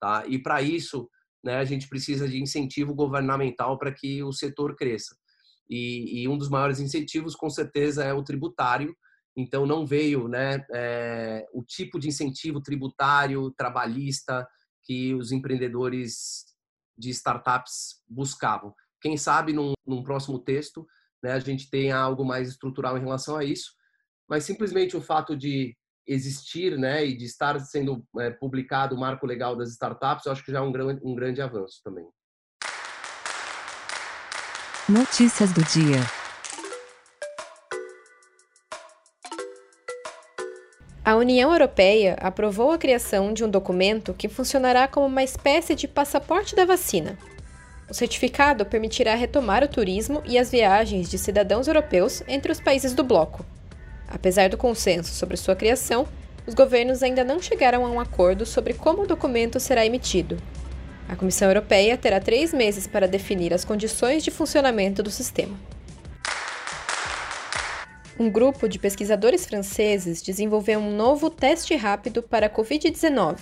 Tá? 0.00 0.24
E 0.26 0.38
para 0.38 0.62
isso, 0.62 1.10
né, 1.44 1.56
a 1.58 1.64
gente 1.64 1.88
precisa 1.88 2.26
de 2.26 2.40
incentivo 2.40 2.94
governamental 2.94 3.78
para 3.78 3.92
que 3.92 4.22
o 4.22 4.32
setor 4.32 4.74
cresça. 4.74 5.14
E, 5.68 6.22
e, 6.22 6.28
um 6.28 6.38
dos 6.38 6.48
maiores 6.48 6.80
incentivos, 6.80 7.34
com 7.34 7.50
certeza, 7.50 8.04
é 8.04 8.12
o 8.12 8.22
tributário. 8.22 8.94
Então, 9.36 9.66
não 9.66 9.86
veio 9.86 10.26
né, 10.28 10.64
é, 10.72 11.46
o 11.52 11.62
tipo 11.62 11.98
de 11.98 12.08
incentivo 12.08 12.60
tributário, 12.60 13.52
trabalhista, 13.56 14.46
que 14.82 15.14
os 15.14 15.30
empreendedores 15.30 16.46
de 16.96 17.10
startups 17.10 18.02
buscavam. 18.08 18.74
Quem 19.00 19.16
sabe, 19.16 19.52
num, 19.52 19.74
num 19.86 20.02
próximo 20.02 20.38
texto, 20.38 20.86
né, 21.22 21.32
a 21.32 21.38
gente 21.38 21.70
tenha 21.70 21.96
algo 21.96 22.24
mais 22.24 22.48
estrutural 22.48 22.96
em 22.96 23.02
relação 23.02 23.36
a 23.36 23.44
isso. 23.44 23.72
Mas 24.28 24.44
simplesmente 24.44 24.96
o 24.96 25.00
fato 25.00 25.36
de 25.36 25.76
existir 26.06 26.76
né, 26.78 27.04
e 27.04 27.16
de 27.16 27.26
estar 27.26 27.58
sendo 27.60 28.04
é, 28.18 28.30
publicado 28.30 28.94
o 28.94 28.98
marco 28.98 29.26
legal 29.26 29.54
das 29.54 29.70
startups, 29.70 30.24
eu 30.24 30.32
acho 30.32 30.44
que 30.44 30.50
já 30.50 30.58
é 30.58 30.62
um, 30.62 30.72
grande, 30.72 31.00
um 31.04 31.14
grande 31.14 31.42
avanço 31.42 31.80
também. 31.84 32.08
Notícias 34.88 35.52
do 35.52 35.62
dia. 35.64 36.00
A 41.04 41.14
União 41.14 41.52
Europeia 41.52 42.16
aprovou 42.18 42.70
a 42.70 42.78
criação 42.78 43.34
de 43.34 43.44
um 43.44 43.50
documento 43.50 44.14
que 44.14 44.30
funcionará 44.30 44.88
como 44.88 45.04
uma 45.04 45.22
espécie 45.22 45.74
de 45.74 45.86
passaporte 45.86 46.56
da 46.56 46.64
vacina. 46.64 47.18
O 47.90 47.92
certificado 47.92 48.64
permitirá 48.64 49.14
retomar 49.14 49.62
o 49.62 49.68
turismo 49.68 50.22
e 50.24 50.38
as 50.38 50.50
viagens 50.50 51.10
de 51.10 51.18
cidadãos 51.18 51.68
europeus 51.68 52.22
entre 52.26 52.50
os 52.50 52.58
países 52.58 52.94
do 52.94 53.04
bloco. 53.04 53.44
Apesar 54.08 54.48
do 54.48 54.56
consenso 54.56 55.12
sobre 55.12 55.36
sua 55.36 55.54
criação, 55.54 56.08
os 56.46 56.54
governos 56.54 57.02
ainda 57.02 57.22
não 57.22 57.42
chegaram 57.42 57.84
a 57.84 57.90
um 57.90 58.00
acordo 58.00 58.46
sobre 58.46 58.72
como 58.72 59.02
o 59.02 59.06
documento 59.06 59.60
será 59.60 59.84
emitido. 59.84 60.38
A 61.08 61.16
Comissão 61.16 61.48
Europeia 61.48 61.96
terá 61.96 62.20
três 62.20 62.52
meses 62.52 62.86
para 62.86 63.08
definir 63.08 63.54
as 63.54 63.64
condições 63.64 64.22
de 64.22 64.30
funcionamento 64.30 65.02
do 65.02 65.10
sistema. 65.10 65.58
Um 68.20 68.28
grupo 68.28 68.68
de 68.68 68.78
pesquisadores 68.78 69.46
franceses 69.46 70.20
desenvolveu 70.20 70.80
um 70.80 70.94
novo 70.94 71.30
teste 71.30 71.74
rápido 71.76 72.22
para 72.22 72.46
a 72.46 72.50
Covid-19. 72.50 73.38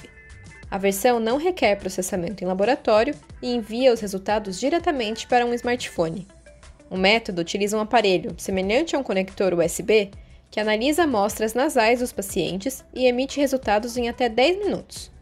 A 0.71 0.79
versão 0.79 1.19
não 1.19 1.39
requer 1.39 1.77
processamento 1.77 2.45
em 2.45 2.47
laboratório 2.47 3.15
e 3.43 3.55
envia 3.55 3.93
os 3.93 4.01
resultados 4.01 4.61
diretamente 4.61 5.27
para 5.27 5.47
um 5.47 5.55
smartphone. 5.55 6.27
O 6.89 6.97
método 6.97 7.41
utiliza 7.41 7.77
um 7.77 7.81
aparelho 7.81 8.35
semelhante 8.39 8.95
a 8.95 8.99
um 8.99 9.03
conector 9.03 9.55
USB 9.55 10.11
que 10.51 10.61
analisa 10.61 11.03
amostras 11.03 11.55
nasais 11.55 11.99
dos 11.99 12.13
pacientes 12.13 12.85
e 12.95 13.07
emite 13.07 13.41
resultados 13.41 13.97
em 13.97 14.09
até 14.09 14.29
10 14.29 14.59
minutos. 14.59 15.16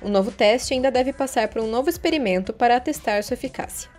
O 0.00 0.08
novo 0.08 0.30
teste 0.30 0.74
ainda 0.74 0.90
deve 0.90 1.12
passar 1.12 1.48
por 1.48 1.62
um 1.62 1.68
novo 1.68 1.90
experimento 1.90 2.52
para 2.52 2.76
atestar 2.76 3.22
sua 3.22 3.34
eficácia. 3.34 3.90